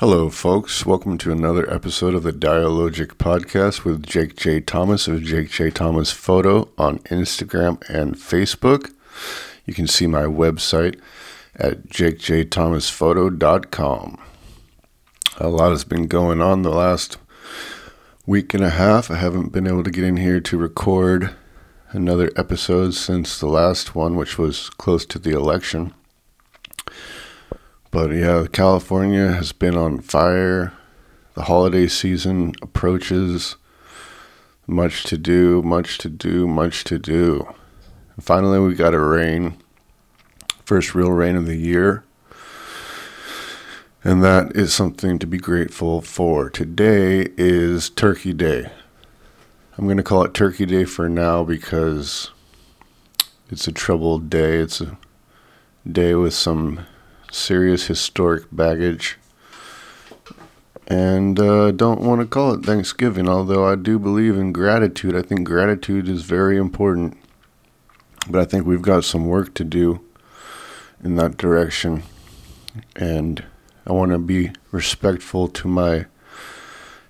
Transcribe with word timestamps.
Hello, 0.00 0.30
folks. 0.30 0.86
Welcome 0.86 1.18
to 1.18 1.32
another 1.32 1.68
episode 1.74 2.14
of 2.14 2.22
the 2.22 2.32
Dialogic 2.32 3.16
Podcast 3.16 3.82
with 3.82 4.06
Jake 4.06 4.36
J. 4.36 4.60
Thomas 4.60 5.08
of 5.08 5.24
Jake 5.24 5.50
J. 5.50 5.72
Thomas 5.72 6.12
Photo 6.12 6.68
on 6.78 7.00
Instagram 7.00 7.82
and 7.90 8.14
Facebook. 8.14 8.92
You 9.66 9.74
can 9.74 9.88
see 9.88 10.06
my 10.06 10.22
website 10.22 11.00
at 11.56 11.88
jakejthomasphoto.com. 11.88 14.18
A 15.38 15.48
lot 15.48 15.70
has 15.70 15.82
been 15.82 16.06
going 16.06 16.40
on 16.40 16.62
the 16.62 16.70
last 16.70 17.18
week 18.24 18.54
and 18.54 18.62
a 18.62 18.70
half. 18.70 19.10
I 19.10 19.16
haven't 19.16 19.48
been 19.48 19.66
able 19.66 19.82
to 19.82 19.90
get 19.90 20.04
in 20.04 20.18
here 20.18 20.38
to 20.38 20.56
record 20.56 21.34
another 21.90 22.30
episode 22.36 22.94
since 22.94 23.40
the 23.40 23.48
last 23.48 23.96
one, 23.96 24.14
which 24.14 24.38
was 24.38 24.70
close 24.70 25.04
to 25.06 25.18
the 25.18 25.32
election. 25.32 25.92
But 27.90 28.10
yeah, 28.10 28.46
California 28.52 29.32
has 29.32 29.52
been 29.52 29.76
on 29.76 30.00
fire. 30.00 30.74
The 31.34 31.44
holiday 31.44 31.86
season 31.86 32.54
approaches. 32.60 33.56
Much 34.66 35.04
to 35.04 35.16
do, 35.16 35.62
much 35.62 35.96
to 35.98 36.10
do, 36.10 36.46
much 36.46 36.84
to 36.84 36.98
do. 36.98 37.54
And 38.14 38.24
finally, 38.24 38.58
we 38.58 38.74
got 38.74 38.92
a 38.92 38.98
rain. 38.98 39.56
First 40.64 40.94
real 40.94 41.12
rain 41.12 41.36
of 41.36 41.46
the 41.46 41.56
year. 41.56 42.04
And 44.04 44.22
that 44.22 44.54
is 44.54 44.74
something 44.74 45.18
to 45.18 45.26
be 45.26 45.38
grateful 45.38 46.02
for. 46.02 46.50
Today 46.50 47.28
is 47.38 47.88
Turkey 47.88 48.34
Day. 48.34 48.70
I'm 49.78 49.86
going 49.86 49.96
to 49.96 50.02
call 50.02 50.24
it 50.24 50.34
Turkey 50.34 50.66
Day 50.66 50.84
for 50.84 51.08
now 51.08 51.42
because 51.42 52.30
it's 53.50 53.66
a 53.66 53.72
troubled 53.72 54.28
day. 54.28 54.58
It's 54.58 54.82
a 54.82 54.98
day 55.90 56.14
with 56.14 56.34
some 56.34 56.86
serious 57.30 57.86
historic 57.86 58.44
baggage. 58.52 59.18
And 60.86 61.38
uh, 61.38 61.70
don't 61.70 62.00
want 62.00 62.22
to 62.22 62.26
call 62.26 62.54
it 62.54 62.64
Thanksgiving, 62.64 63.28
although 63.28 63.66
I 63.66 63.74
do 63.74 63.98
believe 63.98 64.38
in 64.38 64.52
gratitude. 64.52 65.14
I 65.14 65.22
think 65.22 65.44
gratitude 65.46 66.08
is 66.08 66.22
very 66.22 66.56
important. 66.56 67.18
But 68.28 68.40
I 68.40 68.44
think 68.46 68.66
we've 68.66 68.82
got 68.82 69.04
some 69.04 69.26
work 69.26 69.54
to 69.54 69.64
do 69.64 70.00
in 71.04 71.16
that 71.16 71.36
direction. 71.36 72.02
And 72.96 73.44
I 73.86 73.92
want 73.92 74.12
to 74.12 74.18
be 74.18 74.52
respectful 74.70 75.48
to 75.48 75.68
my 75.68 76.06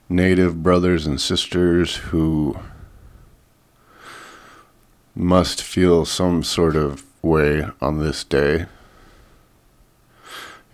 native 0.09 0.63
brothers 0.63 1.07
and 1.07 1.21
sisters 1.21 1.97
who 1.97 2.59
must 5.15 5.63
feel 5.63 6.05
some 6.05 6.43
sort 6.43 6.77
of 6.77 7.05
way 7.23 7.65
on 7.81 7.99
this 7.99 8.25
day 8.25 8.67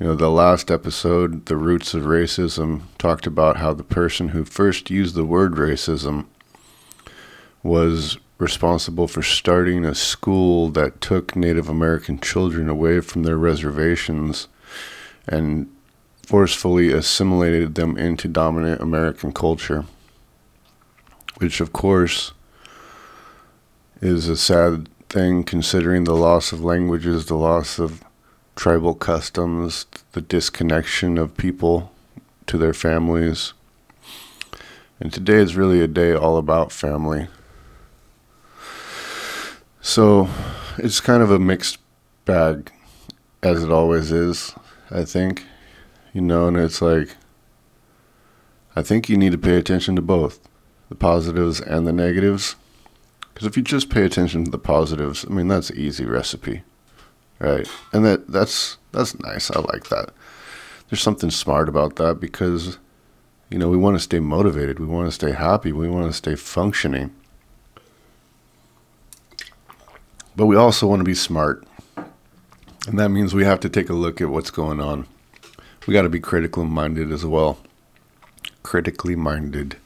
you 0.01 0.07
know, 0.07 0.15
the 0.17 0.31
last 0.31 0.71
episode, 0.73 1.47
The 1.47 1.57
Roots 1.57 1.95
of 1.95 2.03
Racism, 2.03 2.83
talked 2.99 3.27
about 3.27 3.59
how 3.59 3.73
the 3.73 3.85
person 3.85 4.31
who 4.31 4.45
first 4.45 4.91
used 4.91 5.15
the 5.15 5.25
word 5.25 5.53
racism 5.53 6.27
was 7.63 8.19
responsible 8.39 9.07
for 9.07 9.23
starting 9.23 9.85
a 9.85 9.95
school 9.95 10.69
that 10.71 11.01
took 11.01 11.37
Native 11.37 11.69
American 11.69 12.19
children 12.19 12.69
away 12.69 13.01
from 13.01 13.23
their 13.23 13.37
reservations 13.37 14.49
and 15.29 15.71
forcefully 16.27 16.93
assimilated 16.93 17.77
them 17.77 17.97
into 17.97 18.27
dominant 18.27 18.81
American 18.81 19.33
culture. 19.33 19.85
Which, 21.39 21.61
of 21.61 21.73
course, 21.73 22.33
is 24.01 24.29
a 24.29 24.37
sad 24.37 24.89
thing 25.09 25.45
considering 25.45 26.03
the 26.03 26.17
loss 26.17 26.53
of 26.53 26.65
languages, 26.65 27.27
the 27.27 27.37
loss 27.37 27.79
of 27.79 28.03
tribal 28.57 28.95
customs, 28.95 29.87
the 30.13 30.21
disconnection 30.21 31.19
of 31.19 31.37
people 31.37 31.93
to 32.47 32.59
their 32.59 32.75
families. 32.75 33.53
And 35.01 35.13
today 35.13 35.39
is 35.39 35.57
really 35.57 35.81
a 35.81 35.89
day 35.89 36.15
all 36.15 36.37
about 36.37 36.73
family. 36.73 37.29
So 39.81 40.29
it's 40.79 41.01
kind 41.01 41.23
of 41.23 41.31
a 41.31 41.39
mixed 41.39 41.79
bag, 42.25 42.73
as 43.43 43.63
it 43.63 43.71
always 43.71 44.13
is, 44.13 44.55
I 44.91 45.05
think. 45.05 45.45
You 46.13 46.21
know, 46.21 46.47
and 46.47 46.57
it's 46.57 46.81
like, 46.81 47.17
I 48.77 48.83
think 48.83 49.09
you 49.09 49.17
need 49.17 49.33
to 49.33 49.39
pay 49.39 49.57
attention 49.57 49.97
to 49.97 50.03
both 50.03 50.39
the 50.89 50.95
positives 50.95 51.61
and 51.61 51.87
the 51.87 51.93
negatives. 51.93 52.57
Because 53.33 53.49
if 53.49 53.57
you 53.57 53.65
just 53.65 53.91
pay 53.91 54.05
attention 54.05 54.45
to 54.45 54.51
the 54.51 54.59
positives, 54.59 55.25
I 55.29 55.33
mean, 55.33 55.49
that's 55.49 55.73
easy 55.73 56.05
recipe. 56.05 56.63
Right. 57.39 57.69
And 57.93 58.05
that 58.05 58.29
that's 58.29 58.79
that's 58.93 59.19
nice. 59.21 59.51
I 59.51 59.61
like 59.61 59.89
that. 59.89 60.11
There's 60.89 61.03
something 61.03 61.31
smart 61.31 61.69
about 61.69 61.97
that 61.97 62.21
because 62.21 62.79
you 63.51 63.59
know, 63.59 63.69
we 63.69 63.77
want 63.77 63.95
to 63.97 64.03
stay 64.03 64.21
motivated, 64.21 64.81
we 64.81 64.87
want 64.87 65.07
to 65.07 65.13
stay 65.13 65.33
happy, 65.33 65.71
we 65.71 65.89
want 65.89 66.07
to 66.07 66.13
stay 66.13 66.35
functioning. 66.35 67.15
But 70.35 70.47
we 70.47 70.57
also 70.57 70.87
want 70.87 71.01
to 71.01 71.05
be 71.05 71.15
smart. 71.15 71.65
And 72.89 72.99
that 72.99 73.11
means 73.11 73.33
we 73.33 73.45
have 73.45 73.61
to 73.61 73.69
take 73.69 73.89
a 73.89 73.95
look 73.95 74.21
at 74.21 74.29
what's 74.29 74.51
going 74.51 74.81
on. 74.81 75.07
We 75.87 75.95
got 75.95 76.03
to 76.03 76.09
be 76.09 76.19
critically 76.19 76.65
minded 76.65 77.13
as 77.13 77.25
well. 77.25 77.59
Critically 78.63 79.15
minded. 79.15 79.77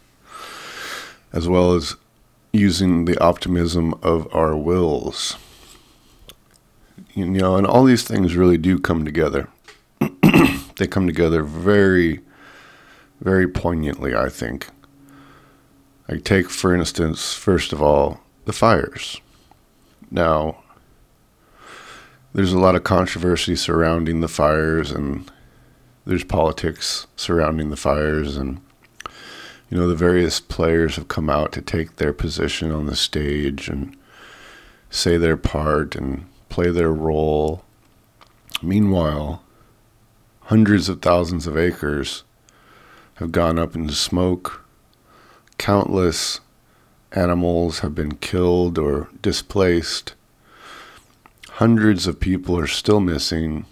As 1.32 1.46
well 1.46 1.74
as 1.74 1.96
using 2.52 3.04
the 3.04 3.18
optimism 3.22 3.92
of 4.02 4.34
our 4.34 4.56
wills 4.56 5.36
you 7.14 7.26
know, 7.26 7.56
and 7.56 7.66
all 7.66 7.84
these 7.84 8.04
things 8.04 8.36
really 8.36 8.58
do 8.58 8.78
come 8.78 9.04
together. 9.04 9.48
they 10.76 10.86
come 10.86 11.06
together 11.06 11.42
very, 11.42 12.20
very 13.20 13.48
poignantly, 13.48 14.14
I 14.14 14.28
think. 14.28 14.68
I 16.08 16.16
take, 16.16 16.48
for 16.48 16.74
instance, 16.74 17.34
first 17.34 17.72
of 17.72 17.82
all, 17.82 18.20
the 18.46 18.52
fires. 18.52 19.20
Now, 20.10 20.62
there's 22.32 22.52
a 22.52 22.58
lot 22.58 22.74
of 22.74 22.84
controversy 22.84 23.56
surrounding 23.56 24.20
the 24.20 24.28
fires, 24.28 24.90
and 24.90 25.30
there's 26.06 26.24
politics 26.24 27.06
surrounding 27.16 27.70
the 27.70 27.76
fires, 27.76 28.36
and 28.36 28.60
you 29.70 29.76
know, 29.76 29.86
the 29.86 29.94
various 29.94 30.40
players 30.40 30.96
have 30.96 31.08
come 31.08 31.28
out 31.28 31.52
to 31.52 31.60
take 31.60 31.96
their 31.96 32.14
position 32.14 32.70
on 32.72 32.86
the 32.86 32.96
stage 32.96 33.68
and 33.68 33.94
say 34.88 35.18
their 35.18 35.36
part 35.36 35.94
and 35.94 36.24
play 36.48 36.70
their 36.70 36.92
role. 36.92 37.64
Meanwhile, 38.62 39.42
hundreds 40.42 40.88
of 40.88 41.02
thousands 41.02 41.46
of 41.46 41.56
acres 41.56 42.24
have 43.14 43.32
gone 43.32 43.58
up 43.58 43.74
into 43.74 43.94
smoke. 43.94 44.64
Countless 45.58 46.40
animals 47.12 47.80
have 47.80 47.94
been 47.94 48.14
killed 48.16 48.78
or 48.78 49.08
displaced. 49.22 50.14
Hundreds 51.50 52.06
of 52.06 52.20
people 52.20 52.58
are 52.58 52.66
still 52.66 53.00
missing. 53.00 53.64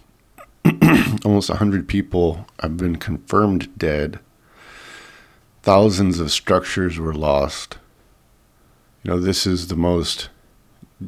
Almost 1.25 1.49
100 1.49 1.87
people 1.87 2.47
have 2.61 2.77
been 2.77 2.97
confirmed 2.97 3.79
dead. 3.79 4.19
Thousands 5.63 6.19
of 6.19 6.33
structures 6.33 6.99
were 6.99 7.15
lost. 7.15 7.79
You 9.03 9.13
know, 9.13 9.21
this 9.21 9.47
is 9.47 9.69
the 9.69 9.77
most 9.77 10.31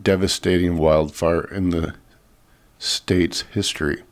devastating 0.03 0.76
wildfire 0.76 1.43
in 1.43 1.71
the 1.71 1.94
state's 2.78 3.43
history. 3.43 4.03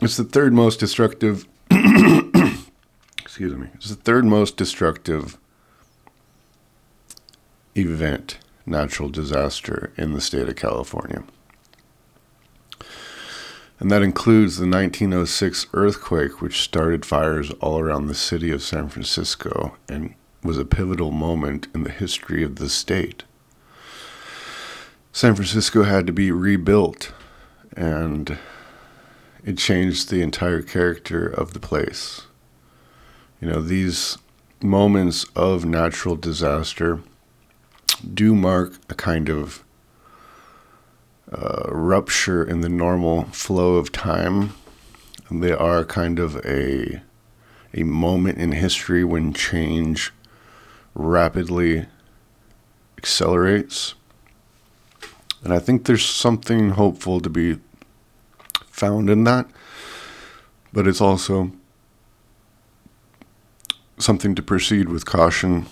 It's 0.00 0.16
the 0.16 0.24
third 0.24 0.52
most 0.52 0.80
destructive. 0.80 1.46
excuse 3.18 3.54
me. 3.54 3.68
It's 3.74 3.88
the 3.88 3.94
third 3.96 4.24
most 4.24 4.56
destructive 4.56 5.38
event, 7.76 8.38
natural 8.66 9.08
disaster 9.08 9.92
in 9.96 10.12
the 10.12 10.20
state 10.20 10.48
of 10.48 10.56
California. 10.56 11.24
And 13.80 13.90
that 13.90 14.02
includes 14.02 14.56
the 14.56 14.68
1906 14.68 15.66
earthquake, 15.74 16.40
which 16.40 16.62
started 16.62 17.04
fires 17.04 17.50
all 17.60 17.78
around 17.78 18.06
the 18.06 18.14
city 18.14 18.50
of 18.50 18.62
San 18.62 18.88
Francisco 18.88 19.76
and 19.88 20.14
was 20.44 20.58
a 20.58 20.64
pivotal 20.64 21.10
moment 21.10 21.66
in 21.74 21.82
the 21.82 21.90
history 21.90 22.44
of 22.44 22.56
the 22.56 22.68
state. 22.68 23.24
San 25.10 25.34
Francisco 25.34 25.84
had 25.84 26.06
to 26.06 26.12
be 26.12 26.30
rebuilt, 26.30 27.12
and 27.76 28.38
it 29.44 29.56
changed 29.56 30.10
the 30.10 30.20
entire 30.20 30.60
character 30.60 31.26
of 31.26 31.54
the 31.54 31.60
place. 31.60 32.22
You 33.40 33.48
know, 33.48 33.62
these 33.62 34.18
moments 34.62 35.24
of 35.34 35.64
natural 35.64 36.16
disaster 36.16 37.00
do 38.12 38.34
mark 38.34 38.74
a 38.90 38.94
kind 38.94 39.28
of 39.30 39.64
uh, 41.32 41.64
rupture 41.68 42.44
in 42.44 42.60
the 42.60 42.68
normal 42.68 43.24
flow 43.24 43.76
of 43.76 43.92
time. 43.92 44.54
They 45.30 45.52
are 45.52 45.84
kind 45.84 46.18
of 46.18 46.36
a 46.44 47.02
a 47.76 47.82
moment 47.82 48.38
in 48.38 48.52
history 48.52 49.02
when 49.02 49.32
change 49.32 50.12
rapidly 50.94 51.86
accelerates. 52.98 53.94
And 55.42 55.52
I 55.52 55.58
think 55.58 55.84
there's 55.84 56.04
something 56.04 56.70
hopeful 56.70 57.20
to 57.20 57.28
be 57.28 57.58
found 58.66 59.10
in 59.10 59.24
that. 59.24 59.46
But 60.72 60.88
it's 60.88 61.00
also 61.00 61.52
something 63.98 64.34
to 64.34 64.42
proceed 64.42 64.88
with 64.88 65.06
caution 65.06 65.66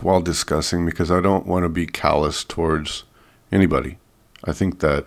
while 0.00 0.20
discussing 0.20 0.84
because 0.84 1.10
I 1.10 1.20
don't 1.20 1.46
want 1.46 1.64
to 1.64 1.68
be 1.68 1.86
callous 1.86 2.44
towards 2.44 3.04
anybody. 3.52 3.98
I 4.44 4.52
think 4.52 4.80
that 4.80 5.06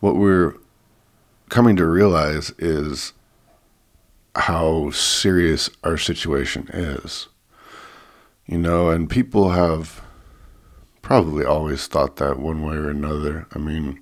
what 0.00 0.16
we're 0.16 0.54
coming 1.48 1.76
to 1.76 1.86
realize 1.86 2.50
is 2.58 3.12
how 4.34 4.90
serious 4.90 5.70
our 5.84 5.98
situation 5.98 6.68
is. 6.72 7.28
You 8.46 8.58
know, 8.58 8.90
and 8.90 9.08
people 9.08 9.50
have 9.50 10.02
probably 11.00 11.44
always 11.44 11.86
thought 11.86 12.16
that 12.16 12.38
one 12.38 12.62
way 12.62 12.74
or 12.76 12.90
another. 12.90 13.46
I 13.54 13.58
mean, 13.58 14.00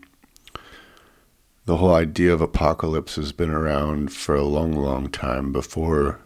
the 1.66 1.76
whole 1.76 1.94
idea 1.94 2.32
of 2.32 2.40
apocalypse 2.40 3.16
has 3.16 3.32
been 3.32 3.50
around 3.50 4.12
for 4.12 4.34
a 4.34 4.44
long, 4.44 4.72
long 4.72 5.08
time 5.08 5.52
before 5.52 6.20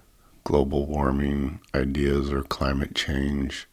global 0.45 0.87
warming 0.87 1.61
ideas 1.75 2.31
or 2.31 2.43
climate 2.43 2.95
change. 2.95 3.67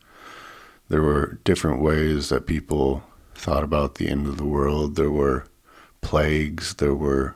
There 0.90 1.02
were 1.02 1.40
different 1.44 1.82
ways 1.82 2.30
that 2.30 2.48
people 2.48 3.04
thought 3.36 3.64
about 3.64 3.96
the 3.96 4.10
end 4.10 4.28
of 4.28 4.38
the 4.38 4.46
world. 4.46 4.96
There 4.96 5.12
were 5.12 5.46
plagues, 6.02 6.76
there 6.76 6.96
were 6.96 7.36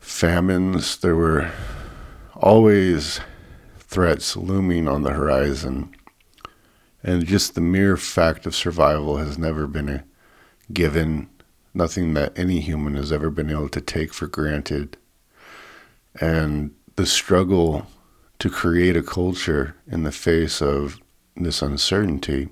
famines, 0.00 0.96
there 0.98 1.16
were 1.16 1.50
always 2.34 3.20
threats 3.86 4.36
looming 4.36 4.88
on 4.88 5.02
the 5.02 5.12
horizon. 5.12 5.94
And 7.02 7.24
just 7.24 7.54
the 7.54 7.60
mere 7.60 7.96
fact 7.96 8.46
of 8.46 8.54
survival 8.54 9.18
has 9.18 9.38
never 9.38 9.66
been 9.66 9.88
a 9.88 10.04
given, 10.72 11.28
nothing 11.72 12.14
that 12.14 12.36
any 12.36 12.60
human 12.60 12.96
has 12.96 13.12
ever 13.12 13.30
been 13.30 13.50
able 13.50 13.68
to 13.70 13.80
take 13.80 14.12
for 14.12 14.26
granted. 14.26 14.96
And 16.20 16.74
the 16.96 17.06
struggle 17.06 17.86
to 18.38 18.50
create 18.50 18.96
a 18.96 19.02
culture 19.02 19.76
in 19.86 20.02
the 20.02 20.12
face 20.12 20.60
of 20.60 20.98
this 21.36 21.62
uncertainty 21.62 22.48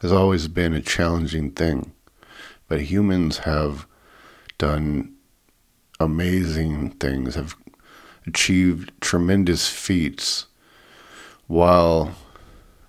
has 0.00 0.12
always 0.12 0.48
been 0.48 0.72
a 0.72 0.80
challenging 0.80 1.50
thing. 1.50 1.92
But 2.68 2.82
humans 2.82 3.38
have 3.38 3.86
done 4.58 5.14
amazing 6.00 6.90
things, 6.92 7.34
have 7.34 7.54
achieved 8.26 8.92
tremendous 9.00 9.68
feats 9.68 10.46
while 11.46 12.14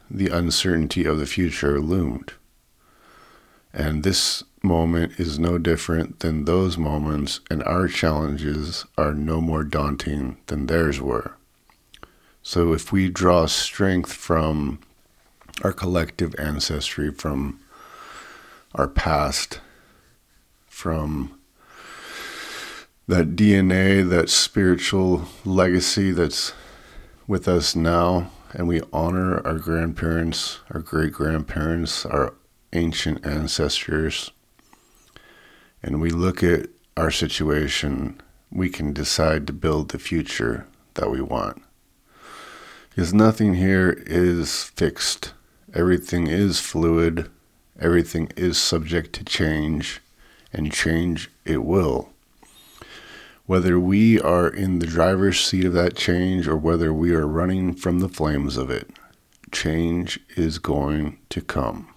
the 0.09 0.27
uncertainty 0.27 1.05
of 1.05 1.17
the 1.17 1.25
future 1.25 1.79
loomed. 1.79 2.33
And 3.73 4.03
this 4.03 4.43
moment 4.63 5.19
is 5.19 5.37
no 5.37 5.57
different 5.57 6.19
than 6.19 6.45
those 6.45 6.77
moments, 6.77 7.41
and 7.49 7.61
our 7.63 7.87
challenges 7.87 8.85
are 8.97 9.13
no 9.13 9.41
more 9.41 9.63
daunting 9.63 10.37
than 10.47 10.67
theirs 10.67 11.01
were. 11.01 11.35
So 12.41 12.73
if 12.73 12.91
we 12.91 13.09
draw 13.09 13.47
strength 13.47 14.13
from 14.13 14.79
our 15.63 15.73
collective 15.73 16.35
ancestry, 16.37 17.11
from 17.11 17.59
our 18.73 18.87
past, 18.87 19.59
from 20.67 21.39
that 23.07 23.35
DNA, 23.35 24.07
that 24.07 24.29
spiritual 24.29 25.25
legacy 25.43 26.11
that's 26.11 26.53
with 27.27 27.47
us 27.47 27.75
now, 27.75 28.31
and 28.55 28.69
we 28.69 28.81
honor 28.93 29.45
our 29.45 29.59
grandparents, 29.59 30.59
our 30.71 30.79
great 30.79 31.11
grandparents, 31.11 32.05
our 32.05 32.33
ancient 32.71 33.25
ancestors, 33.25 34.31
and 35.83 35.99
we 35.99 36.09
look 36.09 36.41
at 36.41 36.69
our 36.95 37.11
situation, 37.11 38.19
we 38.49 38.69
can 38.69 38.93
decide 38.93 39.45
to 39.45 39.53
build 39.53 39.89
the 39.89 39.99
future 39.99 40.65
that 40.93 41.11
we 41.11 41.19
want. 41.21 41.61
Because 42.89 43.13
nothing 43.13 43.55
here 43.55 44.01
is 44.07 44.63
fixed, 44.63 45.33
everything 45.73 46.27
is 46.27 46.61
fluid, 46.61 47.29
everything 47.77 48.31
is 48.37 48.57
subject 48.57 49.11
to 49.13 49.25
change, 49.25 49.99
and 50.53 50.71
change 50.71 51.29
it 51.43 51.61
will 51.65 52.14
whether 53.45 53.79
we 53.79 54.19
are 54.21 54.47
in 54.47 54.79
the 54.79 54.87
driver's 54.87 55.39
seat 55.39 55.65
of 55.65 55.73
that 55.73 55.95
change 55.95 56.47
or 56.47 56.57
whether 56.57 56.93
we 56.93 57.13
are 57.13 57.27
running 57.27 57.73
from 57.73 57.99
the 57.99 58.09
flames 58.09 58.57
of 58.57 58.69
it, 58.69 58.89
change 59.51 60.19
is 60.35 60.57
going 60.57 61.17
to 61.29 61.41
come. 61.41 61.87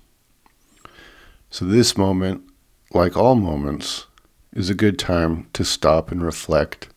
So, 1.51 1.65
this 1.65 1.97
moment, 1.97 2.43
like 2.93 3.17
all 3.17 3.35
moments, 3.35 4.07
is 4.53 4.69
a 4.69 4.75
good 4.75 4.99
time 4.99 5.49
to 5.55 5.65
stop 5.65 6.11
and 6.11 6.23
reflect, 6.23 6.89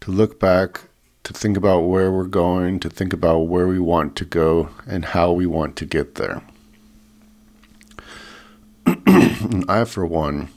to 0.00 0.12
look 0.12 0.38
back, 0.38 0.82
to 1.24 1.32
think 1.32 1.56
about 1.56 1.80
where 1.80 2.12
we're 2.12 2.24
going, 2.24 2.78
to 2.80 2.88
think 2.88 3.12
about 3.12 3.40
where 3.40 3.66
we 3.66 3.80
want 3.80 4.14
to 4.16 4.24
go, 4.24 4.70
and 4.86 5.04
how 5.06 5.32
we 5.32 5.46
want 5.46 5.76
to 5.76 5.84
get 5.84 6.14
there. 6.14 6.42
I, 9.68 9.84
for 9.84 10.06
one, 10.06 10.48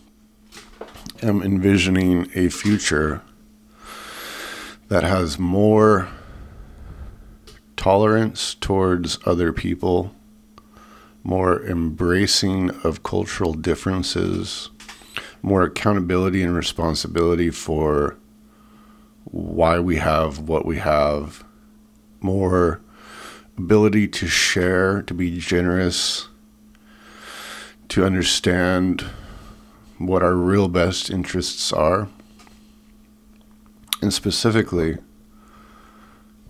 am 1.21 1.41
envisioning 1.41 2.29
a 2.35 2.49
future 2.49 3.21
that 4.87 5.03
has 5.03 5.37
more 5.37 6.09
tolerance 7.77 8.55
towards 8.55 9.17
other 9.25 9.53
people, 9.53 10.13
more 11.23 11.63
embracing 11.65 12.71
of 12.83 13.03
cultural 13.03 13.53
differences, 13.53 14.69
more 15.41 15.63
accountability 15.63 16.43
and 16.43 16.55
responsibility 16.55 17.49
for 17.49 18.17
why 19.25 19.79
we 19.79 19.97
have 19.97 20.39
what 20.39 20.65
we 20.65 20.77
have, 20.77 21.43
more 22.19 22.81
ability 23.57 24.07
to 24.07 24.27
share, 24.27 25.01
to 25.03 25.13
be 25.13 25.39
generous, 25.39 26.27
to 27.89 28.05
understand 28.05 29.05
what 30.07 30.23
our 30.23 30.35
real 30.35 30.67
best 30.67 31.09
interests 31.09 31.71
are. 31.71 32.07
And 34.01 34.13
specifically, 34.13 34.97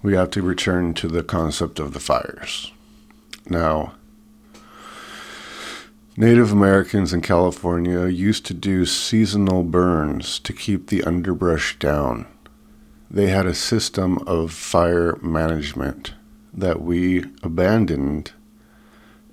we 0.01 0.13
have 0.13 0.30
to 0.31 0.42
return 0.42 0.94
to 0.95 1.07
the 1.07 1.24
concept 1.24 1.80
of 1.80 1.94
the 1.94 2.00
fires. 2.00 2.71
Now, 3.50 3.94
Native 6.18 6.51
Americans 6.51 7.13
in 7.13 7.21
California 7.21 8.07
used 8.07 8.45
to 8.45 8.53
do 8.53 8.86
seasonal 8.86 9.63
burns 9.63 10.39
to 10.39 10.54
keep 10.54 10.87
the 10.87 11.04
underbrush 11.04 11.80
down. 11.80 12.26
They 13.09 13.28
had 13.28 13.45
a 13.45 13.54
system 13.54 14.19
of 14.28 14.52
fire 14.52 15.16
management 15.21 16.14
that 16.54 16.81
we 16.81 17.26
abandoned, 17.44 18.31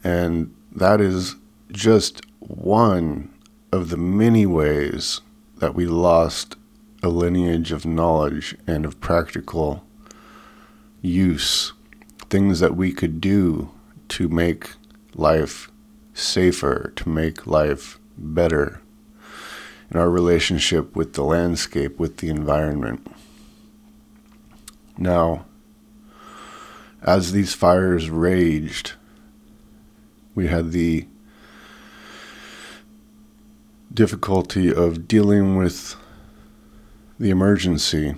and 0.04 0.54
that 0.72 1.00
is 1.00 1.36
just 1.72 2.22
one 2.38 3.30
of 3.72 3.90
the 3.90 3.96
many 3.96 4.46
ways 4.46 5.20
that 5.58 5.74
we 5.74 5.86
lost 5.86 6.56
a 7.02 7.08
lineage 7.08 7.72
of 7.72 7.84
knowledge 7.84 8.56
and 8.66 8.84
of 8.84 9.00
practical 9.00 9.84
use, 11.02 11.72
things 12.28 12.60
that 12.60 12.76
we 12.76 12.92
could 12.92 13.20
do 13.20 13.70
to 14.08 14.28
make 14.28 14.72
life 15.14 15.70
safer, 16.14 16.92
to 16.96 17.08
make 17.08 17.46
life 17.46 17.98
better 18.16 18.80
in 19.90 19.96
our 19.96 20.10
relationship 20.10 20.96
with 20.96 21.14
the 21.14 21.24
landscape, 21.24 21.98
with 21.98 22.18
the 22.18 22.28
environment. 22.28 23.06
Now, 24.96 25.46
as 27.02 27.32
these 27.32 27.54
fires 27.54 28.10
raged, 28.10 28.94
we 30.34 30.48
had 30.48 30.72
the 30.72 31.06
difficulty 33.92 34.72
of 34.72 35.08
dealing 35.08 35.56
with 35.56 35.96
the 37.18 37.30
emergency 37.30 38.14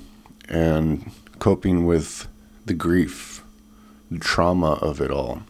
and 0.48 1.10
coping 1.38 1.86
with 1.86 2.28
the 2.66 2.74
grief, 2.74 3.42
the 4.10 4.18
trauma 4.18 4.72
of 4.72 5.00
it 5.00 5.10
all. 5.10 5.42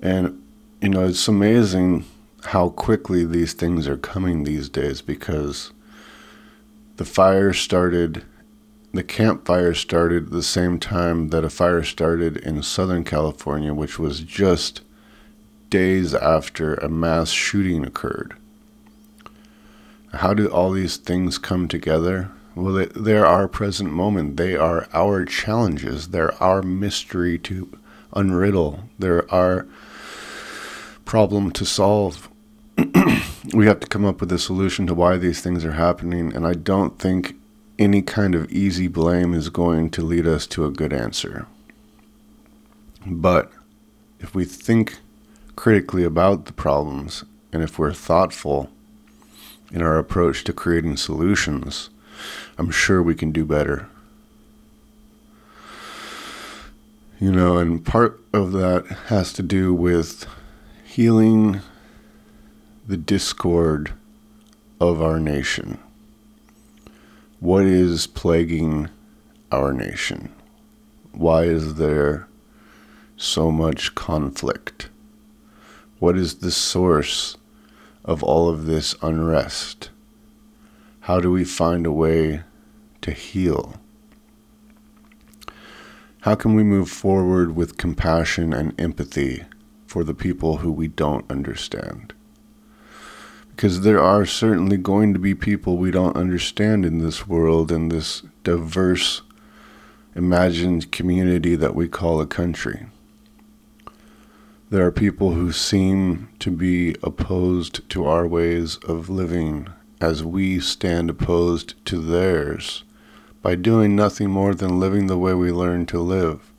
And, 0.00 0.42
you 0.80 0.88
know, 0.88 1.06
it's 1.06 1.28
amazing 1.28 2.04
how 2.46 2.70
quickly 2.70 3.24
these 3.24 3.52
things 3.52 3.88
are 3.88 3.96
coming 3.96 4.44
these 4.44 4.68
days 4.68 5.00
because 5.00 5.72
the 6.96 7.04
fire 7.04 7.52
started, 7.52 8.24
the 8.92 9.02
Camp 9.02 9.46
Fire 9.46 9.74
started 9.74 10.30
the 10.30 10.42
same 10.42 10.78
time 10.78 11.28
that 11.28 11.44
a 11.44 11.50
fire 11.50 11.82
started 11.82 12.36
in 12.36 12.62
Southern 12.62 13.04
California, 13.04 13.72
which 13.72 13.98
was 13.98 14.20
just 14.20 14.82
days 15.70 16.14
after 16.14 16.74
a 16.74 16.88
mass 16.88 17.30
shooting 17.30 17.84
occurred. 17.84 18.36
How 20.16 20.34
do 20.34 20.48
all 20.48 20.70
these 20.70 20.96
things 20.96 21.38
come 21.38 21.68
together? 21.68 22.30
Well, 22.54 22.74
they, 22.74 22.86
they're 22.86 23.26
our 23.26 23.48
present 23.48 23.92
moment. 23.92 24.36
They 24.36 24.56
are 24.56 24.86
our 24.92 25.24
challenges. 25.24 26.08
They're 26.08 26.40
our 26.42 26.62
mystery 26.62 27.38
to 27.40 27.76
unriddle. 28.12 28.84
They're 28.98 29.32
our 29.32 29.66
problem 31.04 31.50
to 31.52 31.64
solve. 31.64 32.28
we 33.52 33.66
have 33.66 33.80
to 33.80 33.86
come 33.88 34.04
up 34.04 34.20
with 34.20 34.32
a 34.32 34.38
solution 34.38 34.86
to 34.86 34.94
why 34.94 35.16
these 35.16 35.40
things 35.40 35.64
are 35.64 35.72
happening. 35.72 36.34
And 36.34 36.46
I 36.46 36.54
don't 36.54 36.98
think 36.98 37.34
any 37.78 38.02
kind 38.02 38.34
of 38.34 38.50
easy 38.52 38.86
blame 38.86 39.34
is 39.34 39.48
going 39.48 39.90
to 39.90 40.02
lead 40.02 40.26
us 40.26 40.46
to 40.48 40.64
a 40.64 40.70
good 40.70 40.92
answer. 40.92 41.46
But 43.04 43.50
if 44.20 44.34
we 44.34 44.44
think 44.44 44.98
critically 45.56 46.04
about 46.04 46.46
the 46.46 46.52
problems 46.52 47.24
and 47.52 47.62
if 47.62 47.78
we're 47.78 47.92
thoughtful 47.92 48.70
in 49.74 49.82
our 49.82 49.98
approach 49.98 50.44
to 50.44 50.52
creating 50.52 50.96
solutions, 50.96 51.90
I'm 52.56 52.70
sure 52.70 53.02
we 53.02 53.16
can 53.16 53.32
do 53.32 53.44
better. 53.44 53.88
You 57.18 57.32
know, 57.32 57.58
and 57.58 57.84
part 57.84 58.22
of 58.32 58.52
that 58.52 58.86
has 59.08 59.32
to 59.32 59.42
do 59.42 59.74
with 59.74 60.26
healing 60.84 61.60
the 62.86 62.96
discord 62.96 63.94
of 64.80 65.02
our 65.02 65.18
nation. 65.18 65.78
What 67.40 67.64
is 67.64 68.06
plaguing 68.06 68.90
our 69.50 69.72
nation? 69.72 70.32
Why 71.10 71.44
is 71.44 71.74
there 71.74 72.28
so 73.16 73.50
much 73.50 73.96
conflict? 73.96 74.88
What 75.98 76.16
is 76.16 76.36
the 76.36 76.52
source 76.52 77.36
of 78.04 78.22
all 78.22 78.48
of 78.48 78.66
this 78.66 78.94
unrest? 79.02 79.90
How 81.00 81.20
do 81.20 81.30
we 81.30 81.44
find 81.44 81.86
a 81.86 81.92
way 81.92 82.42
to 83.02 83.10
heal? 83.10 83.80
How 86.20 86.34
can 86.34 86.54
we 86.54 86.62
move 86.62 86.88
forward 86.88 87.54
with 87.54 87.76
compassion 87.76 88.54
and 88.54 88.78
empathy 88.80 89.44
for 89.86 90.04
the 90.04 90.14
people 90.14 90.58
who 90.58 90.72
we 90.72 90.88
don't 90.88 91.30
understand? 91.30 92.14
Because 93.50 93.82
there 93.82 94.00
are 94.00 94.24
certainly 94.24 94.76
going 94.76 95.12
to 95.12 95.18
be 95.18 95.34
people 95.34 95.76
we 95.76 95.90
don't 95.90 96.16
understand 96.16 96.84
in 96.84 96.98
this 96.98 97.28
world, 97.28 97.70
in 97.70 97.90
this 97.90 98.22
diverse, 98.42 99.22
imagined 100.14 100.90
community 100.90 101.56
that 101.56 101.74
we 101.74 101.88
call 101.88 102.20
a 102.20 102.26
country. 102.26 102.86
There 104.74 104.84
are 104.84 104.90
people 104.90 105.34
who 105.34 105.52
seem 105.52 106.30
to 106.40 106.50
be 106.50 106.96
opposed 107.00 107.88
to 107.90 108.06
our 108.06 108.26
ways 108.26 108.74
of 108.78 109.08
living 109.08 109.68
as 110.00 110.24
we 110.24 110.58
stand 110.58 111.08
opposed 111.08 111.74
to 111.86 112.00
theirs 112.00 112.82
by 113.40 113.54
doing 113.54 113.94
nothing 113.94 114.30
more 114.30 114.52
than 114.52 114.80
living 114.80 115.06
the 115.06 115.16
way 115.16 115.32
we 115.32 115.52
learn 115.52 115.86
to 115.86 116.00
live. 116.00 116.52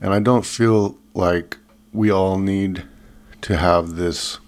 And 0.00 0.14
I 0.14 0.20
don't 0.20 0.46
feel 0.46 0.96
like 1.14 1.58
we 1.92 2.12
all 2.12 2.38
need 2.38 2.84
to 3.40 3.56
have 3.56 3.96
this 3.96 4.38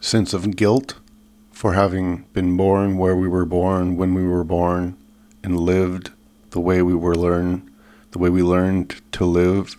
sense 0.00 0.32
of 0.32 0.54
guilt 0.54 0.94
for 1.50 1.72
having 1.72 2.26
been 2.34 2.56
born 2.56 2.98
where 2.98 3.16
we 3.16 3.26
were 3.26 3.44
born 3.44 3.96
when 3.96 4.14
we 4.14 4.22
were 4.22 4.44
born 4.44 4.96
and 5.42 5.58
lived 5.58 6.12
the 6.50 6.60
way 6.60 6.82
we 6.82 6.94
were 6.94 7.16
learned 7.16 7.68
the 8.12 8.20
way 8.20 8.30
we 8.30 8.44
learned 8.44 9.02
to 9.10 9.24
live 9.24 9.76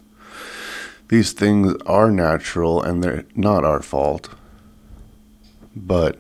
these 1.16 1.32
things 1.32 1.74
are 1.86 2.12
natural 2.12 2.82
and 2.84 3.02
they're 3.02 3.24
not 3.36 3.64
our 3.64 3.82
fault. 3.82 4.28
But 5.74 6.20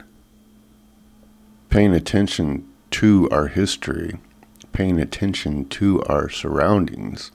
paying 1.70 1.94
attention 1.94 2.66
to 2.92 3.28
our 3.30 3.48
history, 3.48 4.18
paying 4.72 4.98
attention 5.02 5.68
to 5.68 6.02
our 6.04 6.30
surroundings, 6.30 7.32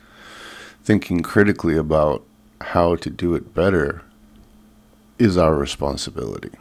thinking 0.83 1.21
critically 1.21 1.77
about 1.77 2.25
how 2.63 2.97
to 2.97 3.11
do 3.11 3.35
it 3.35 3.53
better 3.53 4.05
is 5.19 5.37
our 5.37 5.55
responsibility. 5.55 6.53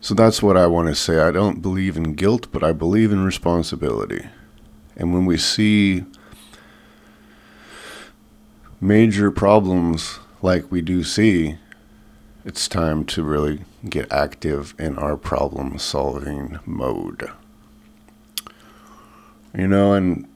So 0.00 0.14
that's 0.14 0.40
what 0.40 0.56
I 0.56 0.68
want 0.68 0.86
to 0.86 0.94
say. 0.94 1.18
I 1.18 1.32
don't 1.32 1.62
believe 1.62 1.96
in 1.96 2.14
guilt, 2.14 2.46
but 2.52 2.62
I 2.62 2.70
believe 2.70 3.10
in 3.10 3.24
responsibility. 3.24 4.28
And 4.96 5.12
when 5.12 5.26
we 5.26 5.36
see 5.36 6.04
major 8.82 9.30
problems 9.30 10.18
like 10.42 10.72
we 10.72 10.82
do 10.82 11.04
see, 11.04 11.56
it's 12.44 12.66
time 12.66 13.04
to 13.04 13.22
really 13.22 13.60
get 13.88 14.10
active 14.12 14.74
in 14.76 14.98
our 14.98 15.16
problem 15.16 15.78
solving 15.78 16.58
mode. 16.66 17.30
You 19.56 19.68
know, 19.68 19.92
and 19.92 20.26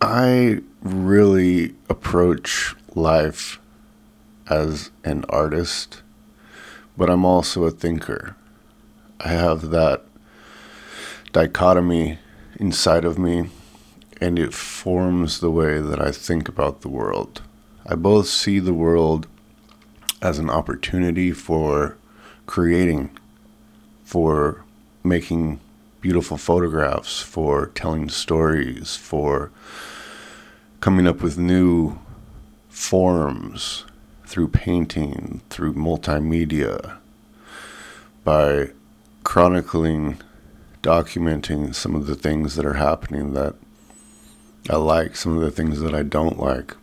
I 0.00 0.60
really 0.82 1.74
approach 1.88 2.76
life 2.94 3.58
as 4.48 4.92
an 5.02 5.24
artist, 5.28 6.02
but 6.96 7.10
I'm 7.10 7.24
also 7.24 7.64
a 7.64 7.72
thinker. 7.72 8.36
I 9.18 9.30
have 9.30 9.70
that 9.70 10.04
dichotomy 11.32 12.20
inside 12.60 13.04
of 13.04 13.18
me 13.18 13.50
and 14.20 14.38
it 14.38 14.52
forms 14.52 15.40
the 15.40 15.50
way 15.50 15.80
that 15.80 16.00
I 16.00 16.10
think 16.10 16.48
about 16.48 16.82
the 16.82 16.88
world. 16.88 17.42
I 17.86 17.94
both 17.94 18.26
see 18.28 18.58
the 18.58 18.74
world 18.74 19.26
as 20.20 20.38
an 20.38 20.50
opportunity 20.50 21.32
for 21.32 21.96
creating, 22.46 23.10
for 24.04 24.64
making 25.02 25.60
beautiful 26.00 26.36
photographs, 26.36 27.20
for 27.20 27.68
telling 27.68 28.08
stories, 28.10 28.96
for 28.96 29.50
coming 30.80 31.06
up 31.06 31.22
with 31.22 31.38
new 31.38 31.98
forms 32.68 33.84
through 34.26 34.48
painting, 34.48 35.40
through 35.50 35.74
multimedia, 35.74 36.98
by 38.24 38.70
chronicling, 39.24 40.18
documenting 40.82 41.74
some 41.74 41.94
of 41.94 42.06
the 42.06 42.14
things 42.14 42.56
that 42.56 42.64
are 42.66 42.74
happening 42.74 43.32
that 43.32 43.54
I 44.68 44.76
like, 44.76 45.16
some 45.16 45.36
of 45.36 45.42
the 45.42 45.50
things 45.50 45.80
that 45.80 45.94
I 45.94 46.02
don't 46.02 46.38
like. 46.38 46.74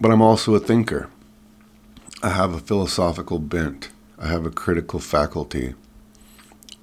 But 0.00 0.10
I'm 0.10 0.20
also 0.20 0.54
a 0.54 0.60
thinker. 0.60 1.08
I 2.22 2.30
have 2.30 2.52
a 2.54 2.60
philosophical 2.60 3.38
bent. 3.38 3.90
I 4.18 4.26
have 4.28 4.44
a 4.44 4.50
critical 4.50 4.98
faculty. 4.98 5.74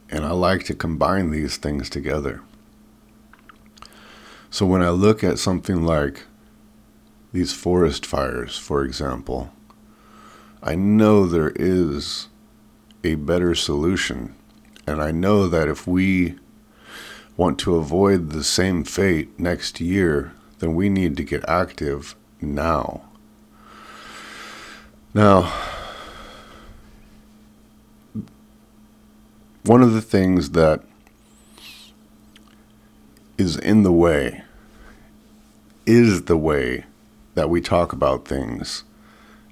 And 0.09 0.25
I 0.25 0.31
like 0.31 0.63
to 0.65 0.73
combine 0.73 1.29
these 1.29 1.57
things 1.57 1.89
together. 1.89 2.41
So 4.49 4.65
when 4.65 4.81
I 4.81 4.89
look 4.89 5.23
at 5.23 5.37
something 5.37 5.83
like 5.83 6.23
these 7.31 7.53
forest 7.53 8.05
fires, 8.05 8.57
for 8.57 8.83
example, 8.83 9.51
I 10.63 10.75
know 10.75 11.25
there 11.25 11.53
is 11.55 12.27
a 13.03 13.15
better 13.15 13.53
solution 13.53 14.35
and 14.89 15.03
I 15.03 15.11
know 15.11 15.47
that 15.47 15.67
if 15.67 15.85
we 15.85 16.35
want 17.37 17.59
to 17.59 17.75
avoid 17.75 18.31
the 18.31 18.43
same 18.43 18.83
fate 18.83 19.39
next 19.39 19.79
year, 19.79 20.33
then 20.57 20.73
we 20.73 20.89
need 20.89 21.15
to 21.17 21.23
get 21.23 21.47
active 21.47 22.15
now. 22.41 23.03
Now, 25.13 25.53
one 29.63 29.83
of 29.83 29.93
the 29.93 30.01
things 30.01 30.51
that 30.51 30.83
is 33.37 33.57
in 33.57 33.83
the 33.83 33.93
way 33.93 34.43
is 35.85 36.23
the 36.23 36.37
way 36.37 36.85
that 37.35 37.49
we 37.49 37.61
talk 37.61 37.93
about 37.93 38.27
things 38.27 38.83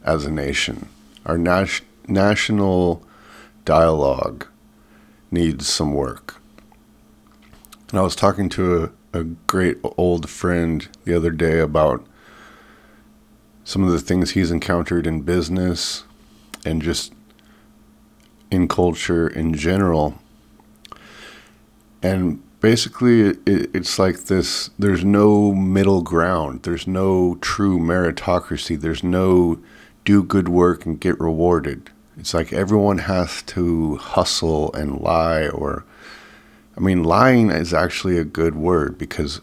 as 0.03 0.25
a 0.25 0.31
nation. 0.31 0.89
Our 1.27 1.37
nas- 1.37 1.81
national 2.07 3.03
dialogue 3.65 4.47
needs 5.31 5.67
some 5.67 5.93
work. 5.93 6.41
And 7.89 7.99
I 7.99 8.01
was 8.01 8.15
talking 8.15 8.49
to 8.49 8.91
a, 9.13 9.19
a 9.19 9.23
great 9.23 9.77
old 9.83 10.29
friend 10.29 10.87
the 11.05 11.15
other 11.15 11.31
day 11.31 11.59
about 11.59 12.05
some 13.63 13.83
of 13.83 13.91
the 13.91 13.99
things 13.99 14.31
he's 14.31 14.51
encountered 14.51 15.05
in 15.05 15.21
business 15.21 16.03
and 16.65 16.81
just 16.81 17.13
in 18.51 18.67
culture 18.67 19.27
in 19.27 19.53
general. 19.53 20.19
And 22.01 22.41
basically, 22.59 23.21
it, 23.21 23.39
it's 23.45 23.99
like 23.99 24.25
this 24.25 24.69
there's 24.79 25.03
no 25.03 25.53
middle 25.53 26.01
ground, 26.01 26.63
there's 26.63 26.87
no 26.87 27.35
true 27.41 27.79
meritocracy, 27.79 28.79
there's 28.79 29.03
no 29.03 29.59
do 30.05 30.23
good 30.23 30.47
work 30.47 30.85
and 30.85 30.99
get 30.99 31.19
rewarded. 31.19 31.89
It's 32.17 32.33
like 32.33 32.51
everyone 32.51 32.99
has 32.99 33.43
to 33.43 33.97
hustle 33.97 34.73
and 34.73 34.99
lie, 34.99 35.47
or, 35.47 35.85
I 36.75 36.79
mean, 36.79 37.03
lying 37.03 37.51
is 37.51 37.73
actually 37.73 38.17
a 38.17 38.23
good 38.23 38.55
word 38.55 38.97
because 38.97 39.41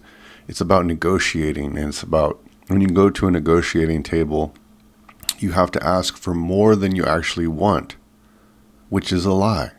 it's 0.49 0.61
about 0.61 0.85
negotiating 0.85 1.79
and 1.79 1.91
it's 1.91 2.03
about 2.03 2.41
when 2.67 2.81
you 2.81 2.89
go 2.89 3.11
to 3.11 3.29
a 3.29 3.31
negotiating 3.31 4.03
table, 4.03 4.55
you 5.39 5.53
have 5.53 5.71
to 5.73 5.87
ask 5.87 6.17
for 6.17 6.35
more 6.35 6.75
than 6.75 6.97
you 6.97 7.05
actually 7.05 7.47
want, 7.47 7.97
which 8.89 9.13
is 9.13 9.25
a 9.25 9.33
lie. 9.33 9.73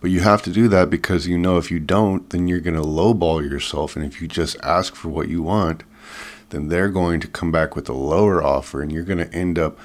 But 0.00 0.10
you 0.10 0.20
have 0.20 0.42
to 0.42 0.50
do 0.50 0.68
that 0.68 0.90
because 0.90 1.26
you 1.26 1.38
know 1.38 1.56
if 1.56 1.70
you 1.70 1.78
don't, 1.78 2.28
then 2.30 2.48
you're 2.48 2.60
going 2.60 2.76
to 2.76 2.82
lowball 2.82 3.42
yourself. 3.48 3.96
And 3.96 4.04
if 4.04 4.20
you 4.20 4.28
just 4.28 4.56
ask 4.62 4.94
for 4.94 5.08
what 5.08 5.28
you 5.28 5.42
want, 5.42 5.82
then 6.50 6.68
they're 6.68 6.90
going 6.90 7.20
to 7.20 7.28
come 7.28 7.50
back 7.50 7.74
with 7.74 7.88
a 7.88 7.94
lower 7.94 8.42
offer 8.42 8.82
and 8.82 8.92
you're 8.92 9.02
going 9.02 9.18
to 9.18 9.32
end 9.32 9.58
up 9.58 9.78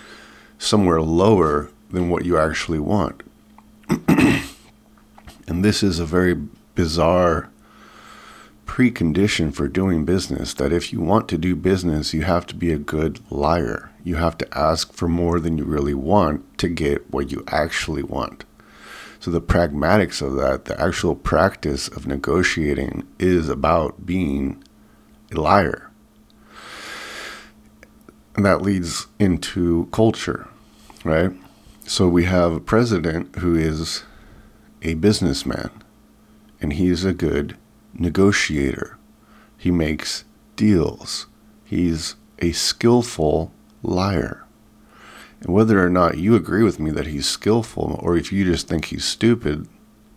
somewhere 0.58 1.02
lower 1.02 1.70
than 1.90 2.10
what 2.10 2.26
you 2.26 2.38
actually 2.38 2.80
want. 2.80 3.24
and 5.48 5.64
this 5.64 5.82
is 5.84 6.00
a 6.00 6.06
very 6.06 6.36
bizarre 6.76 7.50
precondition 8.66 9.54
for 9.54 9.68
doing 9.68 10.06
business 10.06 10.54
that 10.54 10.72
if 10.72 10.94
you 10.94 11.02
want 11.02 11.28
to 11.28 11.38
do 11.38 11.56
business, 11.56 12.14
you 12.14 12.22
have 12.22 12.46
to 12.46 12.56
be 12.56 12.72
a 12.72 12.78
good 12.78 13.20
liar. 13.32 13.92
You 14.04 14.16
have 14.16 14.38
to 14.38 14.58
ask 14.58 14.94
for 14.94 15.08
more 15.08 15.40
than 15.40 15.58
you 15.58 15.66
really 15.66 15.96
want 15.96 16.58
to 16.60 16.70
get 16.70 17.12
what 17.12 17.32
you 17.32 17.44
actually 17.48 18.04
want. 18.04 18.46
So, 19.20 19.32
the 19.32 19.42
pragmatics 19.42 20.22
of 20.22 20.36
that, 20.36 20.66
the 20.66 20.80
actual 20.80 21.16
practice 21.16 21.90
of 21.90 22.08
negotiating, 22.08 23.06
is 23.18 23.50
about 23.50 24.06
being 24.06 24.64
a 25.34 25.42
liar. 25.42 25.90
And 28.36 28.46
that 28.46 28.62
leads 28.62 29.08
into 29.20 29.90
culture, 29.92 30.48
right? 31.04 31.34
So, 31.90 32.08
we 32.08 32.26
have 32.26 32.52
a 32.52 32.60
president 32.60 33.38
who 33.38 33.56
is 33.56 34.04
a 34.84 34.94
businessman, 34.94 35.72
and 36.62 36.74
he's 36.74 37.04
a 37.04 37.14
good 37.14 37.58
negotiator. 37.96 39.00
He 39.58 39.72
makes 39.72 40.24
deals. 40.56 41.26
He's 41.66 42.16
a 42.38 42.52
skillful 42.52 43.52
liar. 43.82 44.46
And 45.42 45.52
whether 45.52 45.84
or 45.84 45.90
not 45.90 46.20
you 46.20 46.36
agree 46.36 46.62
with 46.62 46.80
me 46.80 46.92
that 46.92 47.08
he's 47.08 47.28
skillful 47.28 48.00
or 48.04 48.16
if 48.16 48.32
you 48.32 48.46
just 48.46 48.68
think 48.68 48.86
he's 48.86 49.04
stupid, 49.04 49.68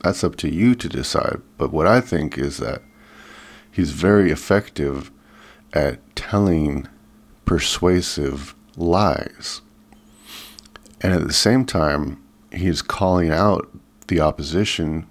that's 0.02 0.22
up 0.22 0.36
to 0.36 0.50
you 0.50 0.74
to 0.74 0.90
decide. 0.90 1.40
But 1.56 1.72
what 1.72 1.86
I 1.86 2.02
think 2.02 2.36
is 2.36 2.58
that 2.58 2.82
he's 3.70 3.92
very 3.92 4.30
effective 4.30 5.10
at 5.72 6.00
telling 6.14 6.86
persuasive 7.46 8.54
lies. 8.76 9.62
And 11.02 11.12
at 11.12 11.26
the 11.26 11.32
same 11.32 11.64
time, 11.64 12.22
he's 12.52 12.80
calling 12.80 13.30
out 13.30 13.68
the 14.06 14.20
opposition 14.20 15.06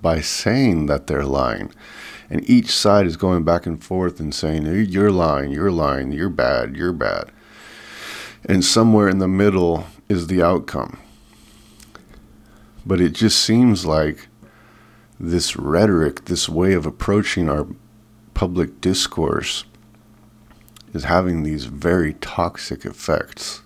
by 0.00 0.20
saying 0.20 0.86
that 0.86 1.06
they're 1.06 1.24
lying. 1.24 1.72
And 2.30 2.48
each 2.48 2.70
side 2.70 3.06
is 3.06 3.16
going 3.16 3.44
back 3.44 3.66
and 3.66 3.82
forth 3.82 4.20
and 4.20 4.34
saying, 4.34 4.66
You're 4.88 5.10
lying, 5.10 5.50
you're 5.50 5.70
lying, 5.70 6.12
you're 6.12 6.28
bad, 6.28 6.76
you're 6.76 6.92
bad. 6.92 7.30
And 8.44 8.64
somewhere 8.64 9.08
in 9.08 9.18
the 9.18 9.28
middle 9.28 9.86
is 10.08 10.26
the 10.26 10.42
outcome. 10.42 10.98
But 12.86 13.00
it 13.00 13.12
just 13.12 13.40
seems 13.42 13.84
like 13.84 14.28
this 15.20 15.56
rhetoric, 15.56 16.26
this 16.26 16.48
way 16.48 16.72
of 16.72 16.86
approaching 16.86 17.48
our 17.48 17.66
public 18.34 18.80
discourse, 18.80 19.64
is 20.94 21.04
having 21.04 21.42
these 21.42 21.66
very 21.66 22.14
toxic 22.14 22.84
effects. 22.84 23.62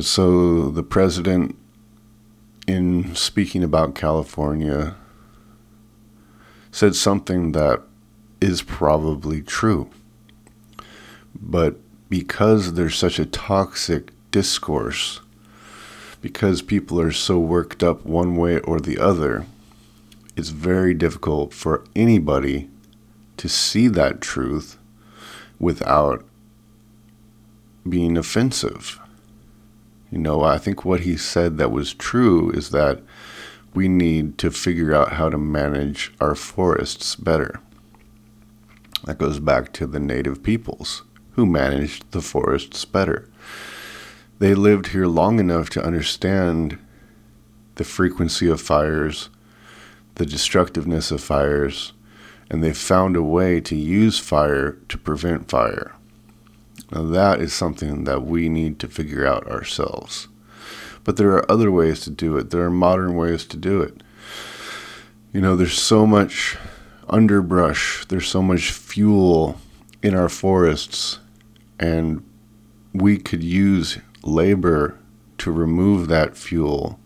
So 0.00 0.70
the 0.70 0.82
president 0.82 1.56
in 2.66 3.14
speaking 3.14 3.62
about 3.62 3.94
California, 3.94 4.94
said 6.70 6.94
something 6.94 7.52
that 7.52 7.82
is 8.40 8.62
probably 8.62 9.42
true. 9.42 9.90
But 11.34 11.76
because 12.08 12.74
there's 12.74 12.96
such 12.96 13.18
a 13.18 13.26
toxic 13.26 14.10
discourse, 14.30 15.20
because 16.20 16.62
people 16.62 17.00
are 17.00 17.12
so 17.12 17.38
worked 17.38 17.82
up 17.82 18.04
one 18.04 18.36
way 18.36 18.58
or 18.60 18.80
the 18.80 18.98
other, 18.98 19.46
it's 20.36 20.50
very 20.50 20.94
difficult 20.94 21.52
for 21.52 21.84
anybody 21.96 22.70
to 23.36 23.48
see 23.48 23.88
that 23.88 24.20
truth 24.20 24.78
without 25.58 26.24
being 27.88 28.16
offensive. 28.16 29.01
You 30.12 30.18
know, 30.18 30.42
I 30.42 30.58
think 30.58 30.84
what 30.84 31.00
he 31.00 31.16
said 31.16 31.56
that 31.56 31.72
was 31.72 31.94
true 31.94 32.50
is 32.50 32.68
that 32.68 33.00
we 33.72 33.88
need 33.88 34.36
to 34.38 34.50
figure 34.50 34.94
out 34.94 35.14
how 35.14 35.30
to 35.30 35.38
manage 35.38 36.12
our 36.20 36.34
forests 36.34 37.16
better. 37.16 37.60
That 39.04 39.16
goes 39.16 39.40
back 39.40 39.72
to 39.72 39.86
the 39.86 39.98
native 39.98 40.42
peoples 40.42 41.02
who 41.30 41.46
managed 41.46 42.10
the 42.10 42.20
forests 42.20 42.84
better. 42.84 43.30
They 44.38 44.54
lived 44.54 44.88
here 44.88 45.06
long 45.06 45.40
enough 45.40 45.70
to 45.70 45.82
understand 45.82 46.78
the 47.76 47.84
frequency 47.84 48.48
of 48.48 48.60
fires, 48.60 49.30
the 50.16 50.26
destructiveness 50.26 51.10
of 51.10 51.22
fires, 51.22 51.94
and 52.50 52.62
they 52.62 52.74
found 52.74 53.16
a 53.16 53.22
way 53.22 53.62
to 53.62 53.74
use 53.74 54.18
fire 54.18 54.72
to 54.90 54.98
prevent 54.98 55.48
fire. 55.48 55.94
Now, 56.92 57.04
that 57.04 57.40
is 57.40 57.54
something 57.54 58.04
that 58.04 58.22
we 58.22 58.50
need 58.50 58.78
to 58.80 58.88
figure 58.88 59.26
out 59.26 59.46
ourselves. 59.46 60.28
But 61.04 61.16
there 61.16 61.30
are 61.30 61.50
other 61.50 61.72
ways 61.72 62.00
to 62.00 62.10
do 62.10 62.36
it, 62.36 62.50
there 62.50 62.62
are 62.62 62.70
modern 62.70 63.16
ways 63.16 63.46
to 63.46 63.56
do 63.56 63.80
it. 63.80 64.02
You 65.32 65.40
know, 65.40 65.56
there's 65.56 65.80
so 65.80 66.06
much 66.06 66.58
underbrush, 67.08 68.04
there's 68.06 68.28
so 68.28 68.42
much 68.42 68.70
fuel 68.70 69.58
in 70.02 70.14
our 70.14 70.28
forests, 70.28 71.18
and 71.80 72.22
we 72.92 73.16
could 73.16 73.42
use 73.42 73.98
labor 74.22 74.98
to 75.38 75.50
remove 75.50 76.08
that 76.08 76.36
fuel 76.36 77.00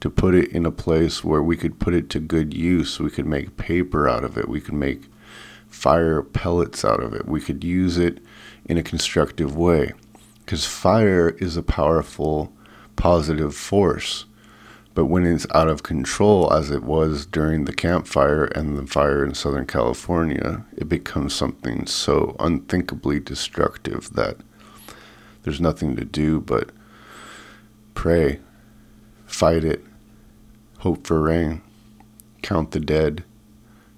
to 0.00 0.10
put 0.10 0.34
it 0.34 0.50
in 0.52 0.66
a 0.66 0.70
place 0.70 1.24
where 1.24 1.42
we 1.42 1.56
could 1.56 1.78
put 1.78 1.94
it 1.94 2.10
to 2.10 2.20
good 2.20 2.54
use. 2.54 3.00
We 3.00 3.10
could 3.10 3.26
make 3.26 3.56
paper 3.56 4.08
out 4.08 4.24
of 4.24 4.36
it. 4.38 4.48
We 4.48 4.60
could 4.60 4.74
make 4.74 5.04
fire 5.68 6.22
pellets 6.22 6.84
out 6.84 7.02
of 7.02 7.14
it. 7.14 7.26
We 7.26 7.40
could 7.40 7.64
use 7.64 7.98
it 7.98 8.18
in 8.64 8.78
a 8.78 8.82
constructive 8.82 9.56
way. 9.56 9.92
Because 10.40 10.66
fire 10.66 11.30
is 11.38 11.56
a 11.56 11.62
powerful 11.62 12.52
positive 12.96 13.54
force. 13.54 14.26
But 14.94 15.06
when 15.06 15.24
it's 15.24 15.46
out 15.54 15.68
of 15.68 15.82
control, 15.82 16.52
as 16.52 16.70
it 16.70 16.82
was 16.82 17.24
during 17.24 17.64
the 17.64 17.72
Camp 17.72 18.06
Fire 18.06 18.44
and 18.44 18.76
the 18.76 18.86
fire 18.86 19.24
in 19.24 19.34
Southern 19.34 19.66
California, 19.66 20.64
it 20.76 20.88
becomes 20.88 21.32
something 21.32 21.86
so 21.86 22.34
unthinkably 22.40 23.20
destructive 23.20 24.12
that 24.14 24.36
there's 25.42 25.60
nothing 25.60 25.96
to 25.96 26.04
do 26.04 26.40
but 26.40 26.70
pray, 27.94 28.40
fight 29.26 29.64
it, 29.64 29.84
hope 30.78 31.06
for 31.06 31.20
rain, 31.20 31.62
count 32.42 32.72
the 32.72 32.80
dead, 32.80 33.24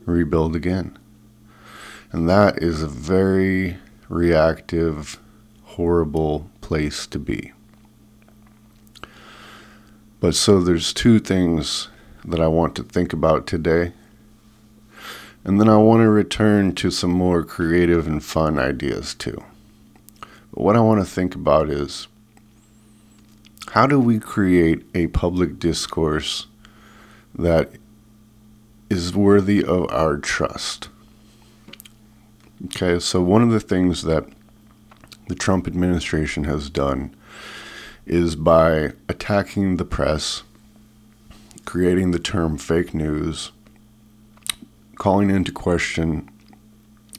rebuild 0.04 0.54
again. 0.54 0.98
And 2.12 2.28
that 2.28 2.62
is 2.62 2.82
a 2.82 2.88
very 2.88 3.78
reactive, 4.12 5.18
horrible 5.62 6.50
place 6.60 7.06
to 7.06 7.18
be. 7.18 7.52
But 10.20 10.34
so 10.34 10.60
there's 10.60 10.92
two 10.92 11.18
things 11.18 11.88
that 12.22 12.38
I 12.38 12.46
want 12.46 12.76
to 12.76 12.82
think 12.82 13.14
about 13.14 13.46
today. 13.46 13.92
And 15.44 15.58
then 15.58 15.68
I 15.68 15.78
want 15.78 16.02
to 16.02 16.10
return 16.10 16.74
to 16.74 16.90
some 16.90 17.10
more 17.10 17.42
creative 17.42 18.06
and 18.06 18.22
fun 18.22 18.58
ideas 18.58 19.14
too. 19.14 19.42
But 20.52 20.62
what 20.62 20.76
I 20.76 20.80
want 20.80 21.00
to 21.00 21.10
think 21.10 21.34
about 21.34 21.70
is 21.70 22.06
how 23.70 23.86
do 23.86 23.98
we 23.98 24.20
create 24.20 24.84
a 24.94 25.06
public 25.08 25.58
discourse 25.58 26.46
that 27.34 27.72
is 28.90 29.16
worthy 29.16 29.64
of 29.64 29.90
our 29.90 30.18
trust? 30.18 30.90
Okay, 32.66 33.00
so 33.00 33.20
one 33.20 33.42
of 33.42 33.50
the 33.50 33.58
things 33.58 34.02
that 34.02 34.24
the 35.26 35.34
Trump 35.34 35.66
administration 35.66 36.44
has 36.44 36.70
done 36.70 37.14
is 38.06 38.36
by 38.36 38.92
attacking 39.08 39.76
the 39.76 39.84
press, 39.84 40.44
creating 41.64 42.12
the 42.12 42.20
term 42.20 42.56
fake 42.58 42.94
news, 42.94 43.50
calling 44.96 45.28
into 45.28 45.50
question 45.50 46.30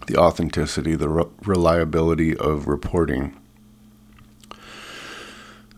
the 0.08 0.16
authenticity, 0.16 0.96
the 0.96 1.10
re- 1.10 1.26
reliability 1.44 2.38
of 2.38 2.68
reporting. 2.68 3.38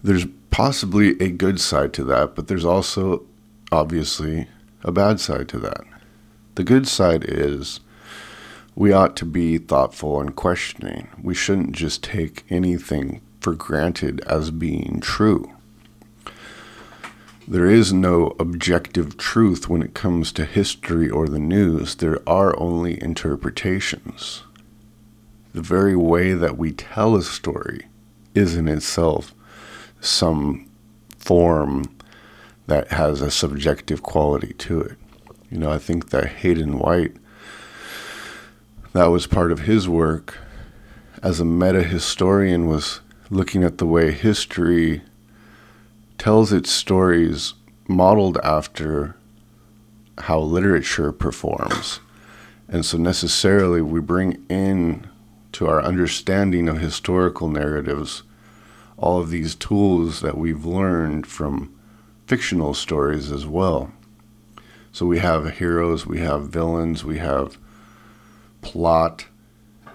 There's 0.03 0.25
possibly 0.51 1.19
a 1.19 1.29
good 1.29 1.59
side 1.59 1.91
to 1.93 2.03
that, 2.05 2.35
but 2.35 2.47
there's 2.47 2.65
also 2.65 3.23
obviously 3.71 4.47
a 4.83 4.91
bad 4.91 5.19
side 5.19 5.49
to 5.49 5.59
that. 5.59 5.81
The 6.53 6.63
good 6.63 6.87
side 6.87 7.25
is 7.27 7.79
we 8.75 8.91
ought 8.91 9.15
to 9.17 9.25
be 9.25 9.57
thoughtful 9.57 10.19
and 10.19 10.35
questioning. 10.35 11.07
We 11.21 11.33
shouldn't 11.33 11.71
just 11.71 12.03
take 12.03 12.43
anything 12.49 13.21
for 13.39 13.53
granted 13.53 14.21
as 14.21 14.51
being 14.51 14.99
true. 15.01 15.51
There 17.47 17.67
is 17.67 17.93
no 17.93 18.35
objective 18.39 19.17
truth 19.17 19.69
when 19.69 19.83
it 19.83 19.93
comes 19.93 20.31
to 20.31 20.45
history 20.45 21.09
or 21.09 21.27
the 21.27 21.39
news. 21.39 21.95
There 21.95 22.19
are 22.27 22.59
only 22.59 23.01
interpretations. 23.01 24.43
The 25.53 25.61
very 25.61 25.95
way 25.95 26.33
that 26.33 26.57
we 26.57 26.71
tell 26.71 27.15
a 27.15 27.21
story 27.21 27.85
is 28.33 28.55
in 28.55 28.67
itself 28.67 29.33
some 30.01 30.69
form 31.17 31.85
that 32.67 32.91
has 32.91 33.21
a 33.21 33.31
subjective 33.31 34.01
quality 34.01 34.53
to 34.53 34.81
it. 34.81 34.97
You 35.51 35.59
know, 35.59 35.71
I 35.71 35.77
think 35.77 36.09
that 36.09 36.27
Hayden 36.27 36.79
White 36.79 37.15
that 38.95 39.07
was 39.07 39.27
part 39.27 39.51
of 39.51 39.59
his 39.59 39.89
work 39.89 40.37
as 41.21 41.41
a 41.41 41.45
meta 41.45 41.83
historian 41.83 42.65
was 42.65 43.01
looking 43.29 43.61
at 43.61 43.77
the 43.77 43.85
way 43.85 44.09
history 44.09 45.01
tells 46.17 46.53
its 46.53 46.71
stories 46.71 47.55
modeled 47.89 48.37
after 48.37 49.17
how 50.19 50.39
literature 50.39 51.11
performs. 51.11 51.99
And 52.69 52.85
so 52.85 52.97
necessarily 52.97 53.81
we 53.81 53.99
bring 53.99 54.41
in 54.47 55.09
to 55.51 55.67
our 55.67 55.81
understanding 55.81 56.69
of 56.69 56.79
historical 56.79 57.49
narratives 57.49 58.23
all 58.95 59.19
of 59.19 59.29
these 59.29 59.55
tools 59.55 60.21
that 60.21 60.37
we've 60.37 60.65
learned 60.65 61.27
from 61.27 61.77
fictional 62.27 62.73
stories 62.73 63.29
as 63.29 63.45
well. 63.45 63.91
So 64.93 65.05
we 65.05 65.19
have 65.19 65.57
heroes, 65.57 66.07
we 66.07 66.19
have 66.19 66.47
villains, 66.47 67.03
we 67.03 67.17
have 67.17 67.57
plot, 68.65 69.27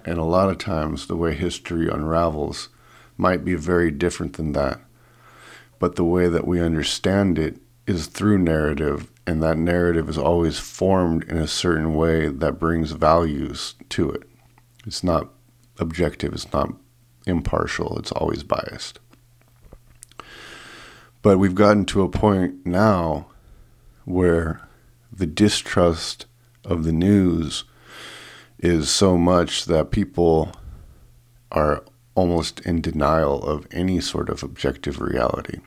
and 0.04 0.16
a 0.16 0.22
lot 0.22 0.48
of 0.48 0.56
times 0.56 1.09
the 1.09 1.16
way 1.16 1.35
history 1.35 1.88
unravels 1.88 2.68
might 3.16 3.44
be 3.44 3.56
very 3.56 3.90
different 3.90 4.35
than 4.35 4.52
that. 4.52 4.80
But 5.80 5.96
the 5.96 6.04
way 6.04 6.28
that 6.28 6.46
we 6.46 6.61
understand 6.61 7.37
it 7.37 7.61
is 7.88 8.06
through 8.06 8.38
narrative, 8.38 9.11
and 9.26 9.42
that 9.42 9.59
narrative 9.59 10.09
is 10.09 10.16
always 10.16 10.61
formed 10.61 11.24
in 11.24 11.37
a 11.37 11.48
certain 11.48 11.96
way 11.96 12.28
that 12.28 12.61
brings 12.61 12.92
values 12.92 13.74
to 13.88 14.12
it. 14.12 14.22
It's 14.87 15.02
not 15.02 15.30
objective, 15.80 16.33
it's 16.33 16.52
not 16.52 16.72
impartial, 17.26 17.98
it's 17.98 18.12
always 18.12 18.44
biased. 18.44 19.00
But 21.22 21.38
we've 21.38 21.56
gotten 21.56 21.87
to 21.87 22.02
a 22.02 22.09
point 22.09 22.64
now 22.64 23.26
where 24.04 24.61
the 25.12 25.26
distrust 25.26 26.26
of 26.64 26.85
the 26.85 26.92
news 26.92 27.64
is 28.62 28.90
so 28.90 29.16
much 29.16 29.64
that 29.64 29.90
people 29.90 30.53
are 31.51 31.83
almost 32.14 32.61
in 32.61 32.81
denial 32.81 33.42
of 33.42 33.66
any 33.70 34.01
sort 34.01 34.29
of 34.29 34.42
objective 34.42 35.01
reality. 35.01 35.59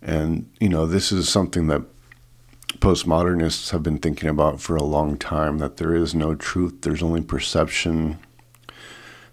And, 0.00 0.50
you 0.60 0.68
know, 0.68 0.86
this 0.86 1.12
is 1.12 1.28
something 1.28 1.66
that 1.66 1.82
postmodernists 2.78 3.70
have 3.70 3.82
been 3.82 3.98
thinking 3.98 4.28
about 4.28 4.60
for 4.60 4.76
a 4.76 4.82
long 4.82 5.18
time 5.18 5.58
that 5.58 5.76
there 5.76 5.94
is 5.94 6.14
no 6.14 6.34
truth, 6.34 6.82
there's 6.82 7.02
only 7.02 7.20
perception, 7.20 8.18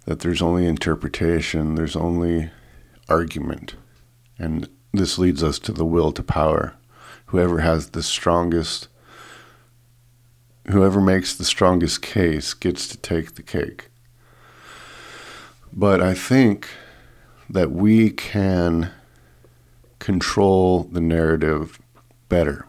that 0.06 0.20
there's 0.20 0.42
only 0.42 0.66
interpretation, 0.66 1.76
there's 1.76 1.96
only 1.96 2.50
argument. 3.08 3.76
And 4.40 4.68
this 4.94 5.18
leads 5.18 5.44
us 5.44 5.60
to 5.60 5.72
the 5.72 5.86
will 5.86 6.12
to 6.14 6.24
power. 6.24 6.74
Whoever 7.28 7.60
has 7.60 7.92
the 7.92 8.04
strongest, 8.04 8.88
whoever 10.68 11.00
makes 11.00 11.36
the 11.36 11.46
strongest 11.46 12.02
case 12.02 12.54
gets 12.54 12.88
to 12.88 12.98
take 12.98 13.36
the 13.36 13.44
cake. 13.44 13.90
But 15.72 16.02
I 16.02 16.14
think 16.14 16.70
that 17.50 17.72
we 17.72 18.10
can 18.10 18.92
control 20.00 20.84
the 20.84 21.02
narrative 21.02 21.80
better. 22.30 22.66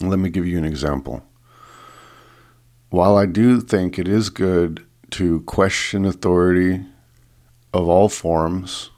Let 0.00 0.18
me 0.18 0.30
give 0.30 0.46
you 0.46 0.58
an 0.58 0.64
example. 0.64 1.22
While 2.90 3.16
I 3.16 3.26
do 3.26 3.60
think 3.60 3.98
it 3.98 4.08
is 4.08 4.30
good 4.30 4.84
to 5.10 5.40
question 5.42 6.04
authority 6.04 6.84
of 7.72 7.88
all 7.88 8.08
forms 8.08 8.90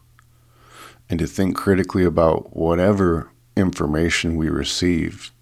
and 1.11 1.19
to 1.19 1.27
think 1.27 1.57
critically 1.57 2.05
about 2.05 2.57
whatever 2.57 3.31
information 3.57 4.37
we 4.37 4.49
receive, 4.49 5.33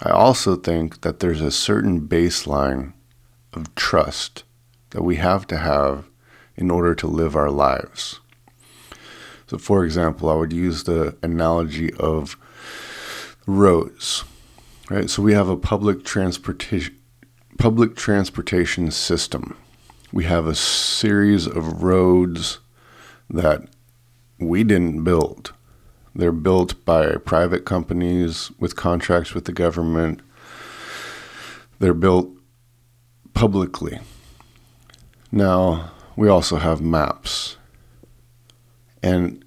I 0.00 0.10
also 0.10 0.56
think 0.56 1.02
that 1.02 1.20
there's 1.20 1.40
a 1.40 1.50
certain 1.50 2.08
baseline 2.08 2.92
of 3.52 3.74
trust 3.74 4.44
that 4.90 5.02
we 5.02 5.16
have 5.16 5.46
to 5.48 5.58
have 5.58 6.06
in 6.56 6.70
order 6.70 6.94
to 6.94 7.06
live 7.06 7.36
our 7.36 7.50
lives. 7.50 8.20
So, 9.46 9.58
for 9.58 9.84
example, 9.84 10.30
I 10.30 10.34
would 10.34 10.52
use 10.52 10.84
the 10.84 11.16
analogy 11.22 11.92
of 11.94 12.36
roads, 13.46 14.24
right? 14.88 15.10
So 15.10 15.22
we 15.22 15.34
have 15.34 15.48
a 15.48 15.56
public 15.56 16.04
transportation 16.04 16.96
public 17.58 17.94
transportation 17.94 18.90
system. 18.90 19.56
We 20.12 20.24
have 20.24 20.46
a 20.46 20.54
series 20.54 21.46
of 21.46 21.82
roads 21.82 22.58
that 23.30 23.68
we 24.38 24.64
didn't 24.64 25.04
build. 25.04 25.52
They're 26.14 26.32
built 26.32 26.84
by 26.84 27.16
private 27.16 27.64
companies 27.64 28.50
with 28.58 28.76
contracts 28.76 29.34
with 29.34 29.46
the 29.46 29.52
government. 29.52 30.20
They're 31.78 31.94
built 31.94 32.30
publicly. 33.32 34.00
Now, 35.30 35.92
we 36.16 36.28
also 36.28 36.56
have 36.56 36.82
maps. 36.82 37.56
And 39.02 39.44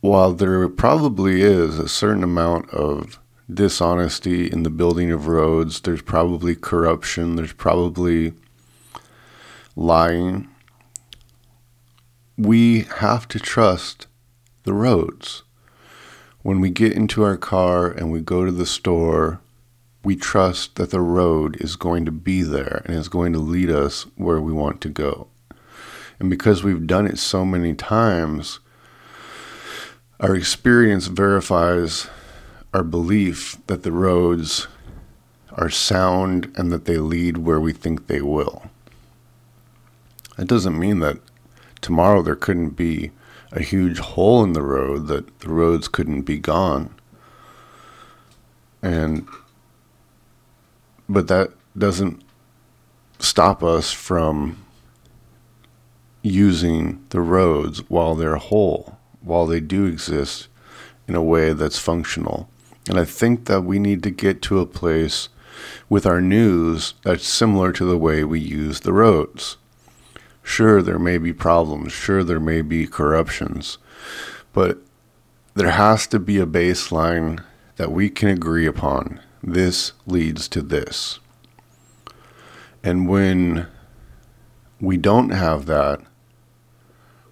while 0.00 0.32
there 0.32 0.68
probably 0.68 1.40
is 1.40 1.78
a 1.78 1.88
certain 1.88 2.22
amount 2.22 2.70
of 2.70 3.18
dishonesty 3.52 4.46
in 4.46 4.62
the 4.62 4.70
building 4.70 5.10
of 5.10 5.26
roads, 5.26 5.80
there's 5.80 6.02
probably 6.02 6.54
corruption, 6.54 7.36
there's 7.36 7.54
probably 7.54 8.34
lying. 9.74 10.48
We 12.36 12.82
have 12.98 13.26
to 13.28 13.40
trust 13.40 14.06
the 14.68 14.74
roads. 14.74 15.44
When 16.42 16.60
we 16.60 16.68
get 16.68 16.92
into 16.92 17.22
our 17.22 17.38
car 17.38 17.90
and 17.90 18.12
we 18.12 18.20
go 18.20 18.44
to 18.44 18.52
the 18.52 18.66
store, 18.66 19.40
we 20.04 20.14
trust 20.14 20.76
that 20.76 20.90
the 20.90 21.00
road 21.00 21.56
is 21.58 21.74
going 21.74 22.04
to 22.04 22.12
be 22.12 22.42
there 22.42 22.82
and 22.84 22.94
is 22.94 23.08
going 23.08 23.32
to 23.32 23.38
lead 23.38 23.70
us 23.70 24.02
where 24.16 24.42
we 24.42 24.52
want 24.52 24.82
to 24.82 24.90
go. 24.90 25.28
And 26.18 26.28
because 26.28 26.62
we've 26.62 26.86
done 26.86 27.06
it 27.06 27.18
so 27.18 27.46
many 27.46 27.72
times, 27.72 28.60
our 30.20 30.36
experience 30.36 31.06
verifies 31.06 32.08
our 32.74 32.84
belief 32.84 33.56
that 33.68 33.84
the 33.84 33.92
roads 33.92 34.68
are 35.52 35.70
sound 35.70 36.52
and 36.56 36.70
that 36.70 36.84
they 36.84 36.98
lead 36.98 37.38
where 37.38 37.58
we 37.58 37.72
think 37.72 38.06
they 38.06 38.20
will. 38.20 38.64
That 40.36 40.46
doesn't 40.46 40.78
mean 40.78 40.98
that 40.98 41.16
tomorrow 41.80 42.20
there 42.20 42.36
couldn't 42.36 42.76
be 42.76 43.12
a 43.52 43.62
huge 43.62 43.98
hole 43.98 44.42
in 44.44 44.52
the 44.52 44.62
road, 44.62 45.06
that 45.08 45.40
the 45.40 45.48
roads 45.48 45.88
couldn't 45.88 46.22
be 46.22 46.38
gone. 46.38 46.94
And, 48.82 49.26
but 51.08 51.28
that 51.28 51.50
doesn't 51.76 52.22
stop 53.18 53.62
us 53.62 53.90
from 53.92 54.64
using 56.22 57.04
the 57.10 57.20
roads 57.20 57.88
while 57.88 58.14
they're 58.14 58.36
whole, 58.36 58.98
while 59.20 59.46
they 59.46 59.60
do 59.60 59.86
exist 59.86 60.48
in 61.06 61.14
a 61.14 61.22
way 61.22 61.52
that's 61.52 61.78
functional. 61.78 62.48
And 62.88 62.98
I 62.98 63.04
think 63.04 63.46
that 63.46 63.62
we 63.62 63.78
need 63.78 64.02
to 64.02 64.10
get 64.10 64.42
to 64.42 64.60
a 64.60 64.66
place 64.66 65.28
with 65.88 66.06
our 66.06 66.20
news 66.20 66.94
that's 67.02 67.26
similar 67.26 67.72
to 67.72 67.84
the 67.84 67.98
way 67.98 68.24
we 68.24 68.40
use 68.40 68.80
the 68.80 68.92
roads. 68.92 69.56
Sure, 70.48 70.80
there 70.80 70.98
may 70.98 71.18
be 71.18 71.34
problems, 71.34 71.92
sure, 71.92 72.24
there 72.24 72.40
may 72.40 72.62
be 72.62 72.86
corruptions, 72.86 73.76
but 74.54 74.78
there 75.54 75.72
has 75.72 76.06
to 76.06 76.18
be 76.18 76.38
a 76.38 76.46
baseline 76.46 77.44
that 77.76 77.92
we 77.92 78.08
can 78.08 78.30
agree 78.30 78.64
upon. 78.64 79.20
This 79.42 79.92
leads 80.06 80.48
to 80.48 80.62
this. 80.62 81.18
And 82.82 83.06
when 83.06 83.66
we 84.80 84.96
don't 84.96 85.30
have 85.30 85.66
that, 85.66 86.00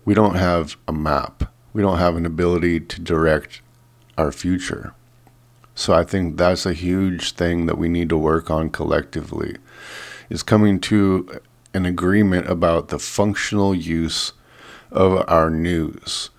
we 0.05 0.13
don't 0.13 0.37
have 0.37 0.77
a 0.87 0.93
map. 0.93 1.51
We 1.73 1.81
don't 1.81 1.99
have 1.99 2.17
an 2.17 2.27
ability 2.27 2.81
to 2.81 3.01
direct 3.01 3.63
our 4.19 4.31
future. 4.31 4.93
So 5.75 5.95
I 5.95 6.05
think 6.05 6.37
that's 6.37 6.67
a 6.67 6.75
huge 6.75 7.33
thing 7.33 7.65
that 7.65 7.79
we 7.79 7.89
need 7.89 8.11
to 8.11 8.19
work 8.19 8.51
on 8.51 8.69
collectively 8.69 9.57
is 10.29 10.43
coming 10.43 10.81
to 10.81 11.41
an 11.77 11.85
agreement 11.85 12.49
about 12.49 12.89
the 12.89 12.99
functional 12.99 13.75
use 13.75 14.33
of 14.91 15.23
our 15.29 15.51
news. 15.51 16.31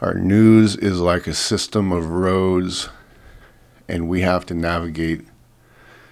Our 0.00 0.14
news 0.14 0.74
is 0.74 1.00
like 1.00 1.28
a 1.28 1.34
system 1.34 1.92
of 1.92 2.10
roads 2.10 2.88
and 3.88 4.08
we 4.08 4.22
have 4.22 4.44
to 4.46 4.54
navigate 4.54 5.26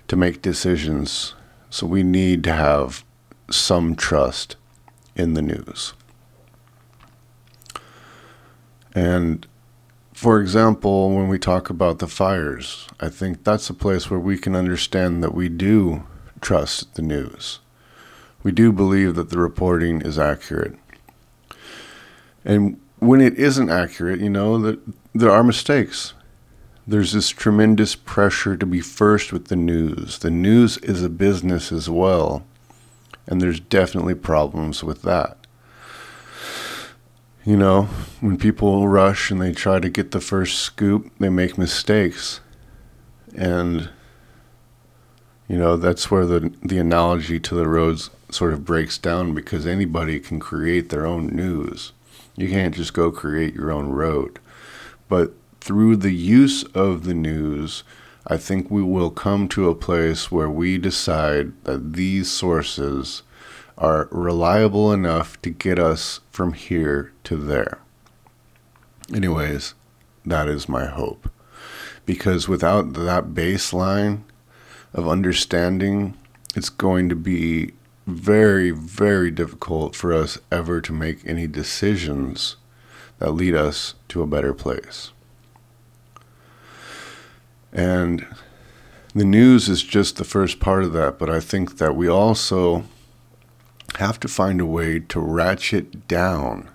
to 0.07 0.15
make 0.15 0.43
decisions. 0.43 1.35
So 1.71 1.89
we 1.89 2.05
need 2.05 2.45
to 2.45 2.53
have 2.53 3.05
some 3.51 3.97
trust 3.97 4.55
in 5.17 5.35
the 5.35 5.43
news. 5.43 5.93
And 8.95 9.45
for 10.13 10.41
example, 10.41 11.15
when 11.17 11.29
we 11.29 11.39
talk 11.41 11.69
about 11.69 11.99
the 11.99 12.07
fires, 12.07 12.87
I 13.01 13.09
think 13.09 13.43
that's 13.43 13.69
a 13.69 13.75
place 13.75 14.09
where 14.09 14.21
we 14.21 14.39
can 14.39 14.55
understand 14.55 15.23
that 15.25 15.35
we 15.35 15.49
do 15.49 16.05
trust 16.41 16.95
the 16.95 17.03
news. 17.03 17.59
We 18.47 18.53
do 18.53 18.71
believe 18.71 19.17
that 19.17 19.31
the 19.31 19.41
reporting 19.41 20.03
is 20.03 20.21
accurate. 20.21 20.77
And 22.45 22.81
when 23.01 23.21
it 23.21 23.35
isn't 23.35 23.71
accurate, 23.71 24.21
you 24.21 24.31
know, 24.31 24.57
that 24.59 24.79
there 25.13 25.33
are 25.33 25.43
mistakes. 25.43 26.15
there's 26.87 27.13
this 27.13 27.31
tremendous 27.31 27.97
pressure 27.97 28.57
to 28.57 28.65
be 28.65 28.81
first 28.81 29.33
with 29.33 29.47
the 29.47 29.57
news. 29.57 30.21
The 30.21 30.31
news 30.31 30.79
is 30.79 31.03
a 31.03 31.09
business 31.09 31.73
as 31.73 31.91
well, 31.91 32.45
and 33.27 33.41
there's 33.41 33.59
definitely 33.59 34.15
problems 34.15 34.85
with 34.85 35.03
that. 35.03 35.37
You 37.45 37.57
know, 37.57 37.83
when 38.21 38.37
people 38.39 38.89
rush 38.89 39.31
and 39.31 39.41
they 39.41 39.53
try 39.53 39.81
to 39.81 39.89
get 39.89 40.13
the 40.13 40.21
first 40.21 40.61
scoop, 40.61 41.11
they 41.19 41.29
make 41.29 41.59
mistakes. 41.59 42.41
And 43.37 43.91
you 45.49 45.57
know, 45.57 45.77
that's 45.77 46.11
where 46.11 46.27
the 46.27 46.53
the 46.63 46.79
analogy 46.79 47.39
to 47.41 47.55
the 47.55 47.69
roads 47.69 48.11
sort 48.31 48.53
of 48.53 48.65
breaks 48.65 48.99
down 48.99 49.35
because 49.35 49.67
anybody 49.67 50.19
can 50.19 50.41
create 50.41 50.89
their 50.89 51.07
own 51.07 51.29
news. 51.29 51.93
You 52.37 52.49
can't 52.49 52.75
just 52.75 52.93
go 52.93 53.11
create 53.11 53.55
your 53.55 53.71
own 53.71 53.91
road. 53.91 54.39
But 55.09 55.33
through 55.61 55.97
the 55.97 56.13
use 56.13 56.65
of 56.75 57.05
the 57.05 57.15
news, 57.15 57.85
I 58.27 58.37
think 58.37 58.71
we 58.71 58.83
will 58.83 59.11
come 59.11 59.49
to 59.49 59.69
a 59.69 59.75
place 59.75 60.31
where 60.31 60.51
we 60.51 60.79
decide 60.79 61.53
that 61.65 61.95
these 61.95 62.31
sources 62.31 63.23
are 63.79 64.09
reliable 64.11 64.93
enough 64.93 65.41
to 65.43 65.51
get 65.51 65.79
us 65.79 66.21
from 66.31 66.55
here 66.55 67.13
to 67.25 67.37
there. 67.37 67.79
Anyways, 69.15 69.75
that 70.25 70.49
is 70.49 70.69
my 70.69 70.87
hope. 70.87 71.31
Because 72.05 72.49
without 72.49 72.95
that 72.95 73.29
baseline 73.35 74.23
of 74.97 75.07
understanding, 75.07 76.15
it's 76.57 76.71
going 76.71 77.09
to 77.11 77.15
be 77.15 77.73
very, 78.07 78.71
very 78.71 79.31
difficult 79.31 79.95
for 79.95 80.13
us 80.13 80.39
ever 80.51 80.81
to 80.81 80.93
make 80.93 81.25
any 81.27 81.47
decisions 81.47 82.57
that 83.19 83.33
lead 83.33 83.55
us 83.55 83.95
to 84.09 84.23
a 84.23 84.27
better 84.27 84.55
place. 84.55 85.11
And 87.73 88.27
the 89.15 89.25
news 89.25 89.69
is 89.69 89.83
just 89.83 90.17
the 90.17 90.25
first 90.25 90.61
part 90.61 90.83
of 90.83 90.95
that, 90.95 91.19
but 91.19 91.29
I 91.29 91.41
think 91.41 91.77
that 91.77 91.95
we 91.95 92.09
also 92.09 92.85
have 93.99 94.19
to 94.21 94.29
find 94.29 94.61
a 94.63 94.67
way 94.67 94.99
to 94.99 95.21
ratchet 95.21 96.09
down 96.09 96.71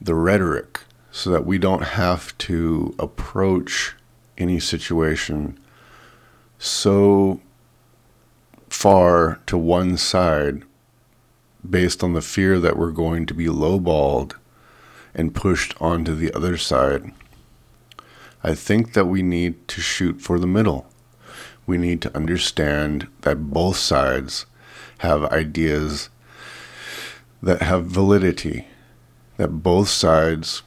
the 0.00 0.14
rhetoric 0.14 0.80
so 1.10 1.30
that 1.30 1.44
we 1.44 1.58
don't 1.58 1.82
have 1.82 2.36
to 2.38 2.94
approach 2.98 3.96
any 4.38 4.60
situation 4.60 5.58
so 6.62 7.40
far 8.68 9.40
to 9.46 9.58
one 9.58 9.96
side 9.96 10.62
based 11.68 12.04
on 12.04 12.12
the 12.12 12.22
fear 12.22 12.60
that 12.60 12.76
we're 12.76 12.92
going 12.92 13.26
to 13.26 13.34
be 13.34 13.46
lowballed 13.46 14.34
and 15.12 15.34
pushed 15.34 15.74
onto 15.80 16.14
the 16.14 16.32
other 16.32 16.56
side. 16.56 17.10
I 18.44 18.54
think 18.54 18.92
that 18.92 19.06
we 19.06 19.22
need 19.22 19.66
to 19.68 19.80
shoot 19.80 20.20
for 20.20 20.38
the 20.38 20.46
middle. 20.46 20.86
We 21.66 21.78
need 21.78 22.00
to 22.02 22.16
understand 22.16 23.08
that 23.22 23.50
both 23.50 23.76
sides 23.76 24.46
have 24.98 25.24
ideas 25.32 26.10
that 27.42 27.62
have 27.62 27.86
validity, 27.86 28.68
that 29.36 29.48
both 29.48 29.88
sides 29.88 30.62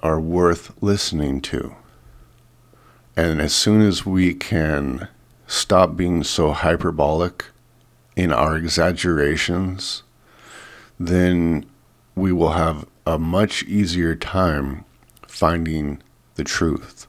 are 0.00 0.20
worth 0.20 0.80
listening 0.80 1.40
to. 1.40 1.74
And 3.18 3.40
as 3.40 3.52
soon 3.52 3.80
as 3.80 4.06
we 4.06 4.32
can 4.32 5.08
stop 5.48 5.96
being 5.96 6.22
so 6.22 6.52
hyperbolic 6.52 7.46
in 8.14 8.32
our 8.32 8.56
exaggerations, 8.56 10.04
then 11.00 11.68
we 12.14 12.30
will 12.30 12.52
have 12.52 12.86
a 13.04 13.18
much 13.18 13.64
easier 13.64 14.14
time 14.14 14.84
finding 15.26 16.00
the 16.36 16.44
truth. 16.44 17.08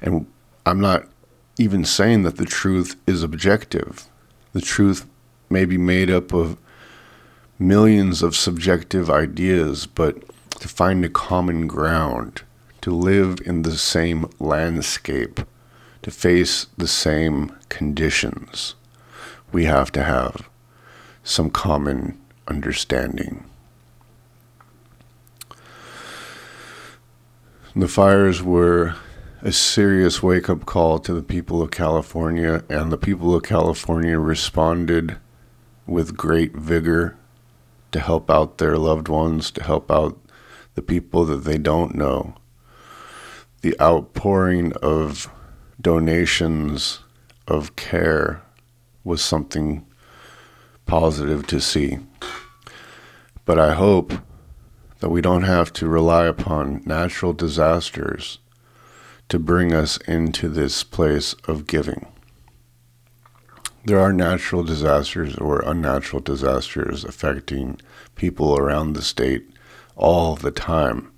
And 0.00 0.24
I'm 0.64 0.80
not 0.80 1.06
even 1.58 1.84
saying 1.84 2.22
that 2.22 2.38
the 2.38 2.46
truth 2.46 2.96
is 3.06 3.22
objective. 3.22 4.06
The 4.54 4.62
truth 4.62 5.04
may 5.50 5.66
be 5.66 5.76
made 5.76 6.08
up 6.08 6.32
of 6.32 6.56
millions 7.58 8.22
of 8.22 8.34
subjective 8.34 9.10
ideas, 9.10 9.84
but 9.84 10.16
to 10.60 10.66
find 10.66 11.04
a 11.04 11.10
common 11.10 11.66
ground, 11.66 12.40
to 12.84 12.90
live 12.90 13.38
in 13.46 13.62
the 13.62 13.78
same 13.78 14.28
landscape, 14.38 15.40
to 16.02 16.10
face 16.10 16.66
the 16.76 16.86
same 16.86 17.50
conditions, 17.70 18.74
we 19.52 19.64
have 19.64 19.90
to 19.90 20.04
have 20.04 20.50
some 21.22 21.48
common 21.48 22.20
understanding. 22.46 23.42
The 27.74 27.88
fires 27.88 28.42
were 28.42 28.96
a 29.40 29.50
serious 29.50 30.22
wake 30.22 30.50
up 30.50 30.66
call 30.66 30.98
to 30.98 31.14
the 31.14 31.22
people 31.22 31.62
of 31.62 31.70
California, 31.70 32.64
and 32.68 32.92
the 32.92 32.98
people 32.98 33.34
of 33.34 33.44
California 33.44 34.18
responded 34.18 35.16
with 35.86 36.18
great 36.18 36.54
vigor 36.54 37.16
to 37.92 38.00
help 38.00 38.30
out 38.30 38.58
their 38.58 38.76
loved 38.76 39.08
ones, 39.08 39.50
to 39.52 39.62
help 39.62 39.90
out 39.90 40.18
the 40.74 40.82
people 40.82 41.24
that 41.24 41.44
they 41.44 41.56
don't 41.56 41.94
know. 41.94 42.34
The 43.64 43.80
outpouring 43.80 44.74
of 44.82 45.30
donations 45.80 46.98
of 47.48 47.76
care 47.76 48.42
was 49.04 49.24
something 49.24 49.86
positive 50.84 51.46
to 51.46 51.62
see. 51.62 52.00
But 53.46 53.58
I 53.58 53.72
hope 53.72 54.12
that 54.98 55.08
we 55.08 55.22
don't 55.22 55.44
have 55.44 55.72
to 55.80 55.88
rely 55.88 56.26
upon 56.26 56.82
natural 56.84 57.32
disasters 57.32 58.38
to 59.30 59.38
bring 59.38 59.72
us 59.72 59.96
into 60.06 60.50
this 60.50 60.84
place 60.84 61.32
of 61.48 61.66
giving. 61.66 62.06
There 63.86 63.98
are 63.98 64.12
natural 64.12 64.62
disasters 64.62 65.36
or 65.36 65.60
unnatural 65.60 66.20
disasters 66.20 67.02
affecting 67.02 67.80
people 68.14 68.58
around 68.58 68.92
the 68.92 69.00
state 69.00 69.48
all 69.96 70.36
the 70.36 70.50
time. 70.50 71.13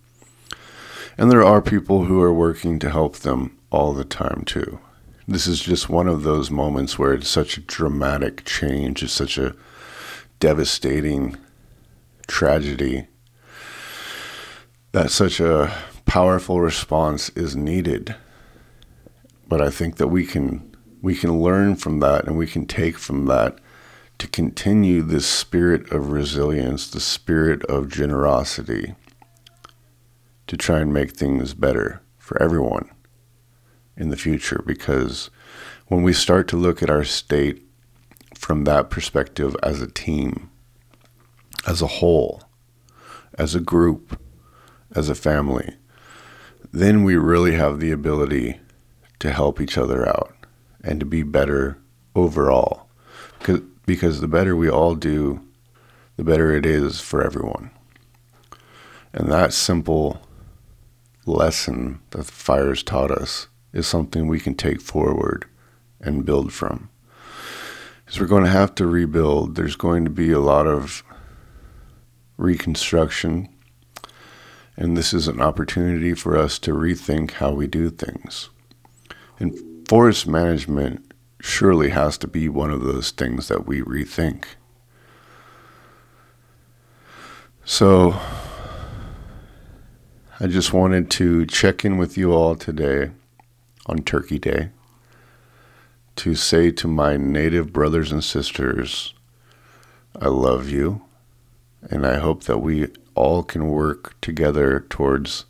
And 1.18 1.30
there 1.30 1.44
are 1.44 1.62
people 1.62 2.04
who 2.04 2.20
are 2.20 2.32
working 2.32 2.78
to 2.80 2.90
help 2.90 3.16
them 3.16 3.58
all 3.70 3.94
the 3.94 4.04
time 4.04 4.42
too. 4.44 4.80
This 5.26 5.46
is 5.46 5.60
just 5.60 5.88
one 5.88 6.08
of 6.08 6.22
those 6.22 6.50
moments 6.50 6.98
where 6.98 7.14
it's 7.14 7.28
such 7.28 7.56
a 7.56 7.62
dramatic 7.62 8.44
change, 8.44 9.02
it's 9.02 9.12
such 9.12 9.38
a 9.38 9.54
devastating 10.38 11.36
tragedy 12.28 13.06
that 14.92 15.10
such 15.10 15.40
a 15.40 15.74
powerful 16.04 16.60
response 16.60 17.30
is 17.30 17.56
needed. 17.56 18.14
But 19.48 19.62
I 19.62 19.70
think 19.70 19.96
that 19.96 20.08
we 20.08 20.26
can 20.26 20.74
we 21.00 21.14
can 21.14 21.40
learn 21.40 21.76
from 21.76 22.00
that 22.00 22.26
and 22.26 22.36
we 22.36 22.46
can 22.46 22.66
take 22.66 22.98
from 22.98 23.26
that 23.26 23.58
to 24.18 24.26
continue 24.26 25.02
this 25.02 25.26
spirit 25.26 25.90
of 25.92 26.10
resilience, 26.10 26.90
the 26.90 27.00
spirit 27.00 27.64
of 27.66 27.88
generosity 27.88 28.94
to 30.46 30.56
try 30.56 30.80
and 30.80 30.92
make 30.92 31.12
things 31.12 31.54
better 31.54 32.02
for 32.18 32.40
everyone 32.42 32.90
in 33.96 34.10
the 34.10 34.16
future 34.16 34.62
because 34.66 35.30
when 35.88 36.02
we 36.02 36.12
start 36.12 36.48
to 36.48 36.56
look 36.56 36.82
at 36.82 36.90
our 36.90 37.04
state 37.04 37.62
from 38.34 38.64
that 38.64 38.90
perspective 38.90 39.56
as 39.62 39.80
a 39.80 39.90
team, 39.90 40.50
as 41.66 41.80
a 41.80 41.86
whole, 41.86 42.42
as 43.38 43.54
a 43.54 43.60
group, 43.60 44.20
as 44.94 45.08
a 45.08 45.14
family, 45.14 45.76
then 46.72 47.04
we 47.04 47.16
really 47.16 47.54
have 47.54 47.80
the 47.80 47.92
ability 47.92 48.58
to 49.18 49.32
help 49.32 49.60
each 49.60 49.78
other 49.78 50.06
out 50.06 50.34
and 50.82 51.00
to 51.00 51.06
be 51.06 51.22
better 51.22 51.78
overall. 52.14 52.88
Because, 53.38 53.60
because 53.86 54.20
the 54.20 54.28
better 54.28 54.54
we 54.54 54.68
all 54.68 54.94
do, 54.94 55.40
the 56.16 56.24
better 56.24 56.52
it 56.52 56.66
is 56.66 57.00
for 57.00 57.22
everyone. 57.22 57.70
And 59.12 59.30
that 59.30 59.52
simple 59.52 60.20
lesson 61.26 62.00
that 62.10 62.26
the 62.26 62.32
fires 62.32 62.82
taught 62.82 63.10
us 63.10 63.48
is 63.72 63.86
something 63.86 64.26
we 64.26 64.40
can 64.40 64.54
take 64.54 64.80
forward 64.80 65.44
and 66.00 66.24
build 66.24 66.52
from. 66.52 66.88
Because 68.04 68.20
we're 68.20 68.26
going 68.26 68.44
to 68.44 68.50
have 68.50 68.74
to 68.76 68.86
rebuild. 68.86 69.56
There's 69.56 69.76
going 69.76 70.04
to 70.04 70.10
be 70.10 70.30
a 70.30 70.40
lot 70.40 70.66
of 70.66 71.02
reconstruction 72.38 73.48
and 74.76 74.96
this 74.96 75.14
is 75.14 75.26
an 75.26 75.40
opportunity 75.40 76.12
for 76.12 76.36
us 76.36 76.58
to 76.60 76.72
rethink 76.72 77.32
how 77.32 77.52
we 77.52 77.66
do 77.66 77.88
things. 77.88 78.50
And 79.38 79.88
forest 79.88 80.26
management 80.26 81.12
surely 81.40 81.90
has 81.90 82.18
to 82.18 82.26
be 82.26 82.48
one 82.48 82.70
of 82.70 82.82
those 82.82 83.10
things 83.10 83.48
that 83.48 83.66
we 83.66 83.80
rethink. 83.80 84.44
So, 87.64 88.20
I 90.38 90.48
just 90.48 90.74
wanted 90.74 91.10
to 91.12 91.46
check 91.46 91.82
in 91.82 91.96
with 91.96 92.18
you 92.18 92.34
all 92.34 92.56
today 92.56 93.10
on 93.86 94.02
Turkey 94.02 94.38
Day 94.38 94.68
to 96.16 96.34
say 96.34 96.70
to 96.72 96.86
my 96.86 97.16
native 97.16 97.72
brothers 97.72 98.12
and 98.12 98.22
sisters, 98.22 99.14
I 100.20 100.28
love 100.28 100.68
you, 100.68 101.00
and 101.90 102.06
I 102.06 102.18
hope 102.18 102.44
that 102.44 102.58
we 102.58 102.88
all 103.14 103.44
can 103.44 103.68
work 103.68 104.20
together 104.20 104.84
towards 104.90 105.46